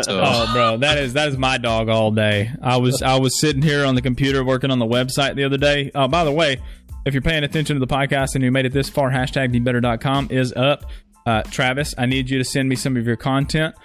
[0.09, 2.51] oh, bro, that is that is my dog all day.
[2.61, 5.57] I was I was sitting here on the computer working on the website the other
[5.57, 5.91] day.
[5.95, 6.61] Oh, by the way,
[7.05, 10.27] if you're paying attention to the podcast and you made it this far, hashtag bebetter.com
[10.31, 10.85] is up.
[11.25, 13.75] Uh, Travis, I need you to send me some of your content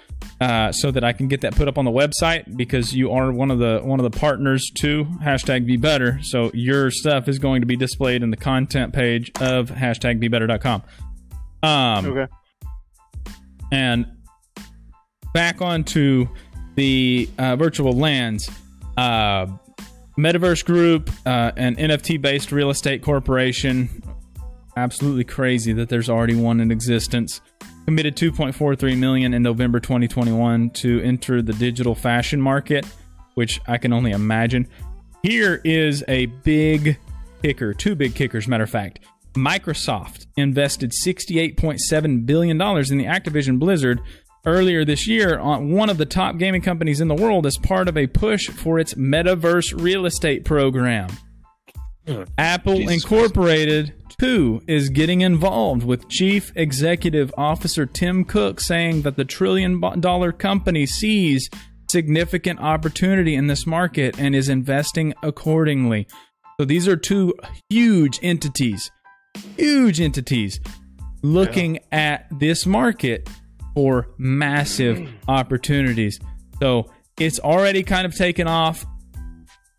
[0.41, 3.31] uh, so that I can get that put up on the website because you are
[3.31, 6.19] one of the one of the partners to hashtag be better.
[6.21, 10.27] So your stuff is going to be displayed in the content page of hashtag be
[10.27, 10.83] better.com.
[11.63, 12.27] Um, okay.
[13.71, 14.05] And
[15.33, 16.27] back onto
[16.75, 18.49] the uh, virtual lands.
[18.97, 19.47] Uh,
[20.19, 24.03] Metaverse Group, uh, an NFT based real estate corporation,
[24.75, 27.41] absolutely crazy that there's already one in existence.
[27.85, 32.85] Committed 2.43 million in November 2021 to enter the digital fashion market,
[33.35, 34.67] which I can only imagine.
[35.23, 36.99] Here is a big
[37.41, 38.99] kicker, two big kickers, matter of fact.
[39.33, 44.01] Microsoft invested $68.7 billion in the Activision Blizzard
[44.45, 47.87] earlier this year on one of the top gaming companies in the world as part
[47.87, 51.09] of a push for its metaverse real estate program.
[52.07, 52.23] Hmm.
[52.37, 59.15] Apple Jesus Incorporated, too, is getting involved with Chief Executive Officer Tim Cook saying that
[59.15, 61.49] the trillion dollar company sees
[61.89, 66.07] significant opportunity in this market and is investing accordingly.
[66.59, 67.33] So these are two
[67.69, 68.91] huge entities,
[69.57, 70.59] huge entities
[71.21, 73.29] looking at this market
[73.79, 76.19] for massive opportunities.
[76.59, 78.85] So it's already kind of taken off.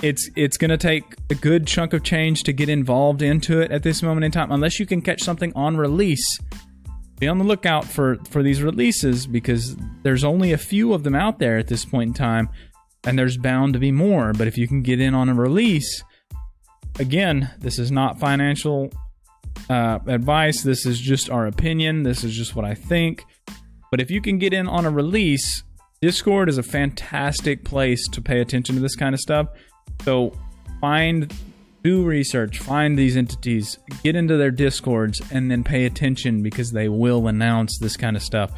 [0.02, 3.70] It's it's going to take a good chunk of change to get involved into it
[3.70, 6.38] at this moment in time, unless you can catch something on release.
[7.18, 11.14] Be on the lookout for for these releases because there's only a few of them
[11.14, 12.48] out there at this point in time,
[13.04, 14.32] and there's bound to be more.
[14.32, 16.02] But if you can get in on a release,
[16.98, 18.90] again, this is not financial
[19.68, 20.62] uh, advice.
[20.62, 22.02] This is just our opinion.
[22.02, 23.26] This is just what I think.
[23.90, 25.64] But if you can get in on a release,
[26.00, 29.48] Discord is a fantastic place to pay attention to this kind of stuff.
[30.04, 30.32] So
[30.80, 31.32] find,
[31.82, 36.88] do research, find these entities, get into their Discords, and then pay attention because they
[36.88, 38.52] will announce this kind of stuff.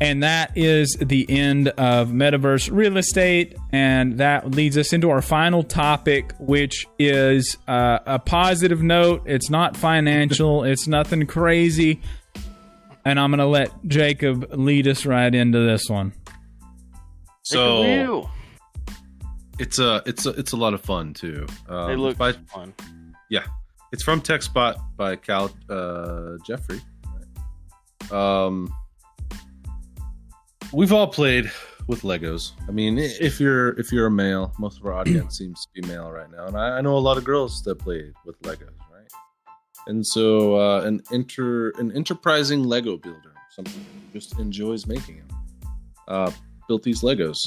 [0.00, 3.56] And that is the end of metaverse real estate.
[3.72, 9.22] And that leads us into our final topic, which is uh, a positive note.
[9.26, 12.00] It's not financial, it's nothing crazy.
[13.08, 16.12] And I'm going to let Jacob lead us right into this one.
[17.42, 18.28] So
[19.58, 21.46] it's a it's a it's a lot of fun too.
[21.70, 22.74] Um, they look by- fun.
[23.30, 23.46] Yeah,
[23.92, 26.82] it's from TechSpot by Cal uh, Jeffrey.
[28.10, 28.70] Um,
[30.74, 31.50] we've all played
[31.86, 32.52] with Legos.
[32.68, 35.88] I mean, if you're if you're a male, most of our audience seems to be
[35.88, 38.68] male right now, and I, I know a lot of girls that play with Legos,
[38.68, 38.77] right?
[39.88, 43.64] And so, uh, an inter an enterprising Lego builder, who
[44.12, 45.16] just enjoys making.
[45.16, 45.28] Them,
[46.06, 46.30] uh,
[46.68, 47.38] built these Legos,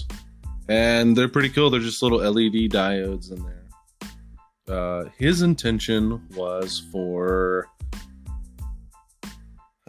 [0.67, 1.69] and they're pretty cool.
[1.69, 4.75] They're just little LED diodes in there.
[4.75, 7.67] Uh, his intention was for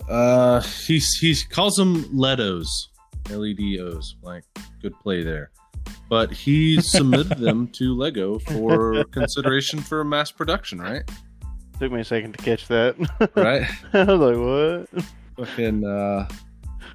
[0.09, 2.67] uh he he calls them ledos
[3.29, 4.45] ledos like
[4.83, 5.51] good play there.
[6.11, 11.09] But he submitted them to lego for consideration for mass production right
[11.83, 12.95] Took me a second to catch that.
[13.35, 14.39] right I was like,
[14.95, 15.05] what?
[15.49, 16.29] fucking uh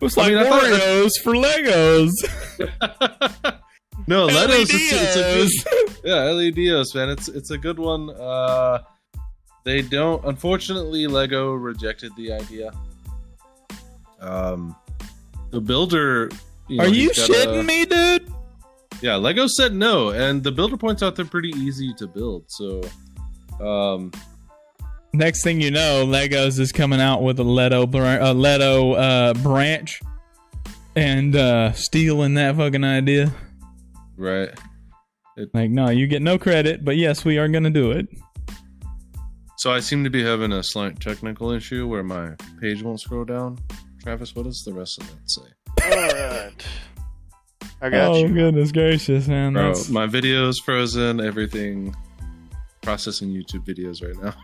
[0.01, 2.11] It's I like mean, I thought that- Oreos for Legos.
[4.07, 5.19] no ledos it's, it's a
[5.75, 8.79] good yeah ledos man it's it's a good one uh
[9.65, 12.71] they don't unfortunately lego rejected the idea
[14.21, 14.73] um
[15.51, 16.29] the builder
[16.69, 18.31] you know, Are you he's a- shitting me, dude?
[19.01, 22.81] yeah lego said no and the builder points out they're pretty easy to build so
[23.59, 24.11] um
[25.13, 29.99] Next thing you know, Legos is coming out with a Leto, a Leto uh, branch
[30.95, 33.31] and uh, stealing that fucking idea.
[34.17, 34.49] right
[35.53, 38.07] Like, no, you get no credit, but yes, we are gonna do it.
[39.57, 42.31] so i seem to be having a slight technical issue where my
[42.61, 43.57] page won't scroll down
[44.03, 45.49] travis what does the rest of that say
[45.83, 46.65] Alright.
[47.81, 48.33] I got oh you.
[48.33, 49.53] goodness gracious, man!
[49.53, 51.95] Bro, That's, my video's frozen everything
[52.81, 54.35] processing youtube videos right now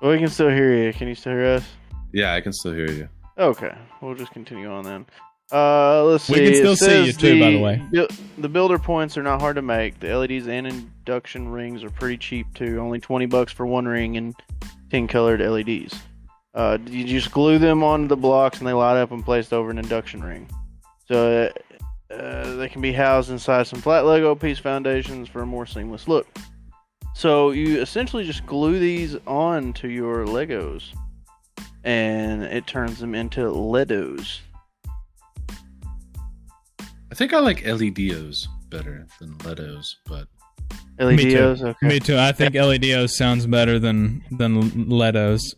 [0.00, 0.92] Well, we can still hear you.
[0.92, 1.64] Can you still hear us?
[2.12, 3.08] yeah i can still hear you
[3.38, 3.72] Okay,
[4.02, 5.06] we'll just continue on then.
[5.50, 6.34] Uh, let's see.
[6.34, 7.82] We can still see you too, by the way.
[7.90, 9.98] bu- the builder points are not hard to make.
[9.98, 12.78] The LEDs and induction rings are pretty cheap too.
[12.78, 14.34] Only twenty bucks for one ring and
[14.90, 15.94] ten colored LEDs.
[16.54, 19.70] Uh, you just glue them onto the blocks and they light up and placed over
[19.70, 20.46] an induction ring.
[21.08, 21.50] So
[22.10, 25.64] uh, uh, they can be housed inside some flat Lego piece foundations for a more
[25.64, 26.26] seamless look.
[27.14, 30.94] So you essentially just glue these on to your Legos,
[31.84, 34.38] and it turns them into Ledos.
[37.10, 40.26] i think i like ledos better than ledos but
[41.00, 41.86] LEDs, okay.
[41.88, 42.18] me too.
[42.18, 45.54] I think LEDos sounds better than than Letos.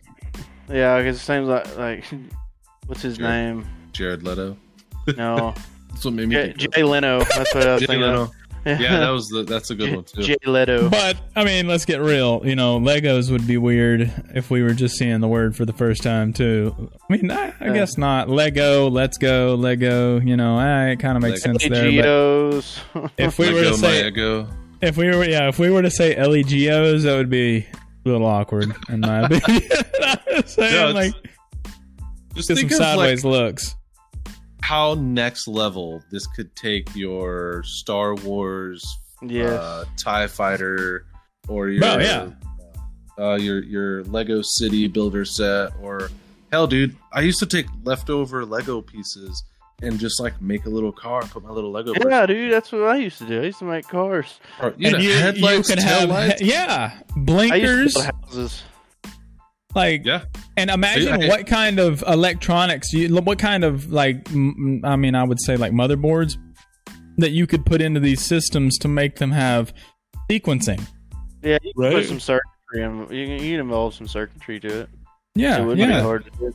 [0.71, 2.05] Yeah, because it seems like like
[2.87, 3.27] what's his Sure.
[3.29, 3.67] name?
[3.93, 4.57] jared leto
[5.19, 5.53] No,
[5.91, 7.19] that's what made me Jay, think of Jay Leno.
[7.25, 8.03] That's what I was Jay thinking.
[8.07, 8.23] Leno.
[8.23, 8.31] of.
[8.65, 10.89] Yeah that was the, that's a good one too Jay Leto.
[10.89, 12.43] But I mean, let's get real.
[12.45, 15.73] You know, Legos would be weird if we were just seeing the word for the
[15.73, 16.91] first time too.
[17.11, 17.73] I mean, I, I Yeah.
[17.73, 18.29] guess not.
[18.29, 20.21] Lego, let's go, Lego.
[20.21, 21.59] You know, ah, it kind of makes Lego.
[21.59, 22.63] sense there.
[22.95, 24.49] But if we were to say, my ego
[24.81, 28.27] if we were, yeah, if we were to say LEGOs, that would be a little
[28.27, 29.63] awkward in my opinion.
[30.03, 31.15] I'm saying, Yeah, it's- like,
[32.35, 33.75] Just get some think of like sideways looks.
[34.63, 38.85] How next level this could take your Star Wars
[39.21, 39.51] Yes.
[39.59, 41.07] uh, Tie Fighter
[41.49, 42.31] or your Oh, yeah.
[43.19, 46.11] uh, your your Lego City Builder set or
[46.51, 49.43] hell, dude, I used to take leftover Lego pieces
[49.81, 51.93] and just like make a little car, put my little Lego.
[52.09, 53.41] yeah, dude, that's what I used to do.
[53.43, 54.39] I used to make cars.
[54.61, 56.39] or, you know, you, headlights, you can have, taillights.
[56.41, 57.63] yeah, I blinkers.
[57.63, 58.63] used to build houses.
[59.75, 60.25] Like, Yeah.
[60.57, 64.97] and imagine I- I- what kind of electronics you, what kind of like, m- I
[64.97, 66.37] mean, I would say like motherboards
[67.19, 69.73] that you could put into these systems to make them have
[70.31, 70.81] sequencing.
[71.43, 71.93] Yeah, you can Right.
[71.95, 73.01] put some circuitry in.
[73.11, 74.89] You can, you can involve some circuitry to it.
[75.35, 76.03] Yeah, it wouldn't be yeah.
[76.03, 76.55] hard to do.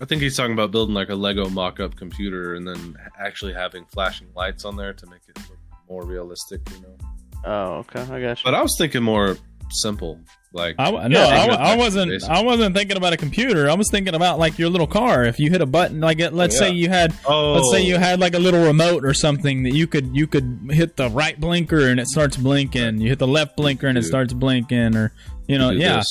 [0.00, 3.84] I think he's talking about building like a Lego mock-up computer and then actually having
[3.86, 5.58] flashing lights on there to make it look
[5.88, 6.96] more realistic, you know.
[7.44, 8.44] Oh, okay, I got you.
[8.44, 9.36] But I was thinking more
[9.70, 10.20] simple,
[10.52, 12.24] like I, w- no, Yeah, I, take it w- back I wasn't.
[12.24, 13.68] I wasn't thinking about a computer.
[13.70, 15.24] I was thinking about like your little car.
[15.24, 17.96] If you hit a button, like it, let's say you had, oh, let's say you
[17.98, 21.38] had like a little remote or something that you could you could hit the right
[21.38, 23.00] blinker and it starts blinking.
[23.00, 25.12] You hit the left blinker and it starts blinking, or
[25.46, 26.02] you know, do yeah,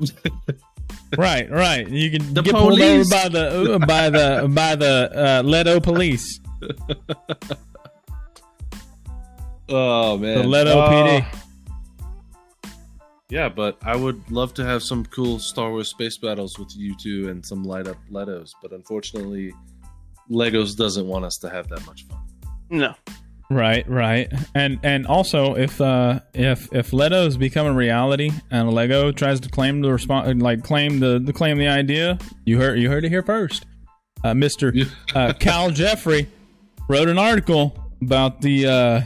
[1.18, 1.86] right, right.
[1.88, 5.80] You can The get pulled over by the uh, by the by the uh, Leto
[5.80, 6.40] police,
[9.68, 11.24] Oh man, the Leto Uh, PD.
[13.32, 16.94] Yeah, but I would love to have some cool Star Wars space battles with you
[16.94, 18.52] two and some light up Letos.
[18.60, 19.54] But unfortunately,
[20.30, 22.20] Legos doesn't want us to have that much fun.
[22.68, 22.94] no,
[23.48, 29.12] Right, right, and and also if uh if if Leto's become a reality and Lego
[29.12, 32.90] tries to claim the respon like claim the, the claim the idea, you heard you
[32.90, 33.64] heard it here first.
[34.22, 34.74] Uh, Mister
[35.14, 36.28] uh, Cal Jeffrey
[36.86, 39.00] wrote an article about the uh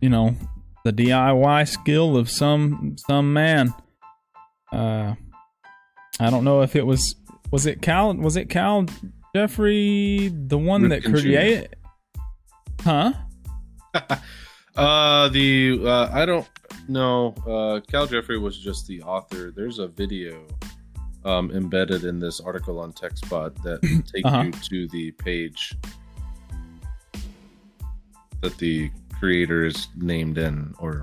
[0.00, 0.34] you know
[0.84, 3.72] the DIY skill of some some man.
[4.72, 5.14] Uh,
[6.20, 7.16] I don't know if it was
[7.50, 8.86] was it Cal was it Cal
[9.34, 11.76] Jeffrey the one that created.
[12.82, 13.12] Huh?
[14.76, 16.48] Uh, the uh, I don't
[16.88, 17.32] know.
[17.46, 19.52] Uh, Cal Jeffrey was just the author.
[19.54, 20.44] There's a video
[21.24, 23.80] um, embedded in this article on TechSpot that
[24.12, 24.42] take Uh-huh.
[24.42, 25.76] you to the page
[28.40, 28.90] that the
[29.24, 31.02] creator is named in, or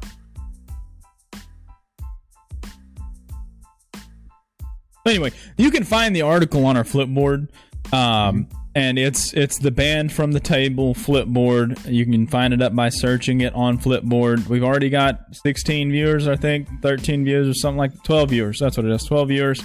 [5.08, 7.50] Anyway, you can find the article on our Flipboard,
[7.92, 11.92] um, and it's it's the Banned from the Table Flipboard.
[11.92, 14.46] You can find it up by searching it on Flipboard.
[14.46, 18.60] We've already got 16 viewers, I think, 13 views or something like 12 viewers.
[18.60, 19.64] That's what it is, 12 viewers.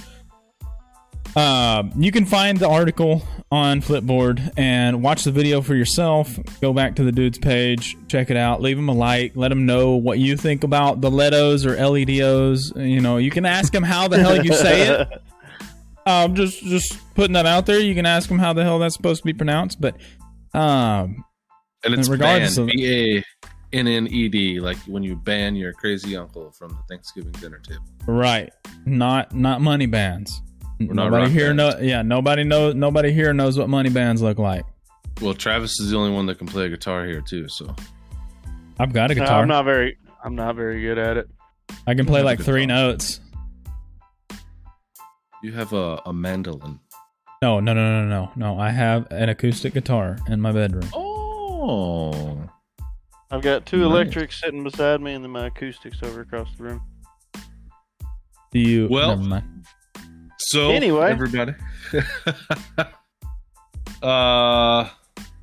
[1.37, 6.35] Um, you can find the article on Flipboard and watch the video for yourself.
[6.61, 9.67] Go back to the dude's page, check it out, leave him a like, let him
[9.67, 12.75] know what you think about the Letos or LEDOs.
[12.75, 15.07] You know, you can ask him how the hell you say it.
[16.07, 17.81] Um, just just putting that out there.
[17.81, 19.97] You can ask him how the hell that's supposed to be pronounced, but
[20.53, 21.25] um,
[21.83, 23.23] and it's regardless banned, of- B
[23.73, 27.33] A N N E D, like when you ban your crazy uncle from the Thanksgiving
[27.33, 27.83] dinner table.
[28.07, 28.49] right,
[28.85, 30.41] not not money bands.
[30.79, 31.75] We're nobody rock here bands.
[31.79, 31.81] know.
[31.85, 32.75] Yeah, nobody knows.
[32.75, 34.63] Nobody here knows what money bands look like.
[35.21, 37.75] Well, Travis is the only one that can play a guitar here too, so
[38.79, 39.41] I've got a No, guitar.
[39.41, 39.97] I'm not very.
[40.23, 41.29] I'm not very good at it.
[41.87, 43.19] I can play like three notes.
[45.43, 46.79] you have a, a mandolin.
[47.41, 48.59] No, no, no, no, no, no.
[48.59, 50.89] I have an acoustic guitar in my bedroom.
[50.93, 52.43] Oh,
[53.29, 53.85] I've got two Nice.
[53.85, 56.81] electrics sitting beside me, and then my acoustics over across the room.
[58.51, 58.87] Do you?
[58.89, 59.43] Well- never mind.
[60.49, 61.11] So Anyway.
[61.11, 61.53] everybody.
[64.01, 64.87] uh,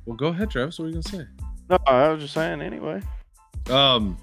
[0.05, 0.79] well, go ahead, Travis.
[0.79, 1.27] What are you gonna say?
[1.69, 2.59] No, I was just saying.
[2.61, 3.01] Anyway,
[3.69, 4.17] Um,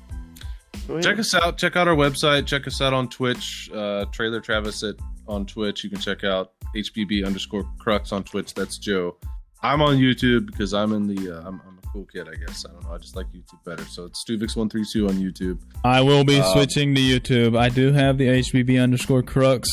[1.01, 1.57] check us out.
[1.57, 2.47] Check out our website.
[2.47, 3.71] Check us out on Twitch.
[3.73, 4.97] Uh, Trailer Travis at
[5.29, 5.85] on Twitch.
[5.85, 8.53] You can check out HBB underscore Crux on Twitch.
[8.53, 9.17] That's Joe.
[9.63, 11.37] I'm on YouTube because I'm in the.
[11.39, 12.65] Uh, I'm, I'm a cool kid, I guess.
[12.69, 12.93] I don't know.
[12.95, 13.85] I just like YouTube better.
[13.85, 15.61] So it's Stuvix132 on YouTube.
[15.85, 17.57] I will be Um, switching to YouTube.
[17.57, 19.69] I do have the HBB underscore crux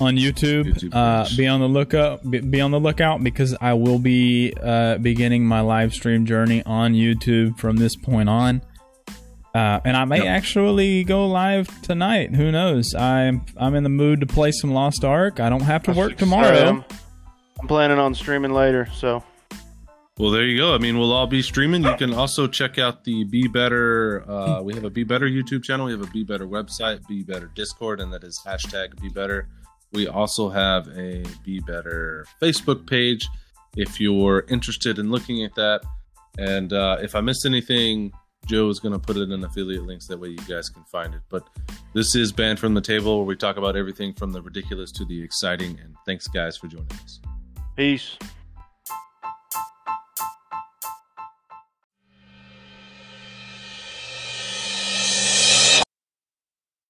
[0.00, 0.64] on YouTube.
[0.74, 2.28] YouTube uh, be on the lookout.
[2.30, 6.62] Be, be on the lookout because I will be uh, beginning my live stream journey
[6.64, 8.62] on YouTube from this point on.
[9.54, 10.26] Uh, and I may Yep.
[10.26, 12.34] actually go live tonight.
[12.34, 12.94] Who knows?
[12.94, 15.40] I'm I'm in the mood to play some Lost Ark.
[15.40, 16.68] I don't have to work tomorrow.
[16.68, 16.84] I'm,
[17.62, 19.24] I'm planning on streaming later, so
[20.18, 20.74] Well, there you go.
[20.74, 21.84] I mean, we'll all be streaming.
[21.84, 24.28] You can also check out the Be Better.
[24.30, 25.86] Uh, we have a Be Better YouTube channel.
[25.86, 29.48] We have a Be Better website, Be Better Discord, and that is hashtag Be Better.
[29.92, 33.28] We also have a Be Better Facebook page
[33.76, 35.82] if you're interested in looking at that.
[36.38, 38.12] And uh, if I missed anything,
[38.46, 40.06] Joe is going to put it in affiliate links.
[40.06, 41.20] That way you guys can find it.
[41.28, 41.48] But
[41.94, 45.04] this is Banned from the Table, where we talk about everything from the ridiculous to
[45.04, 45.78] the exciting.
[45.82, 47.20] And thanks, guys, for joining us.
[47.76, 48.16] Peace.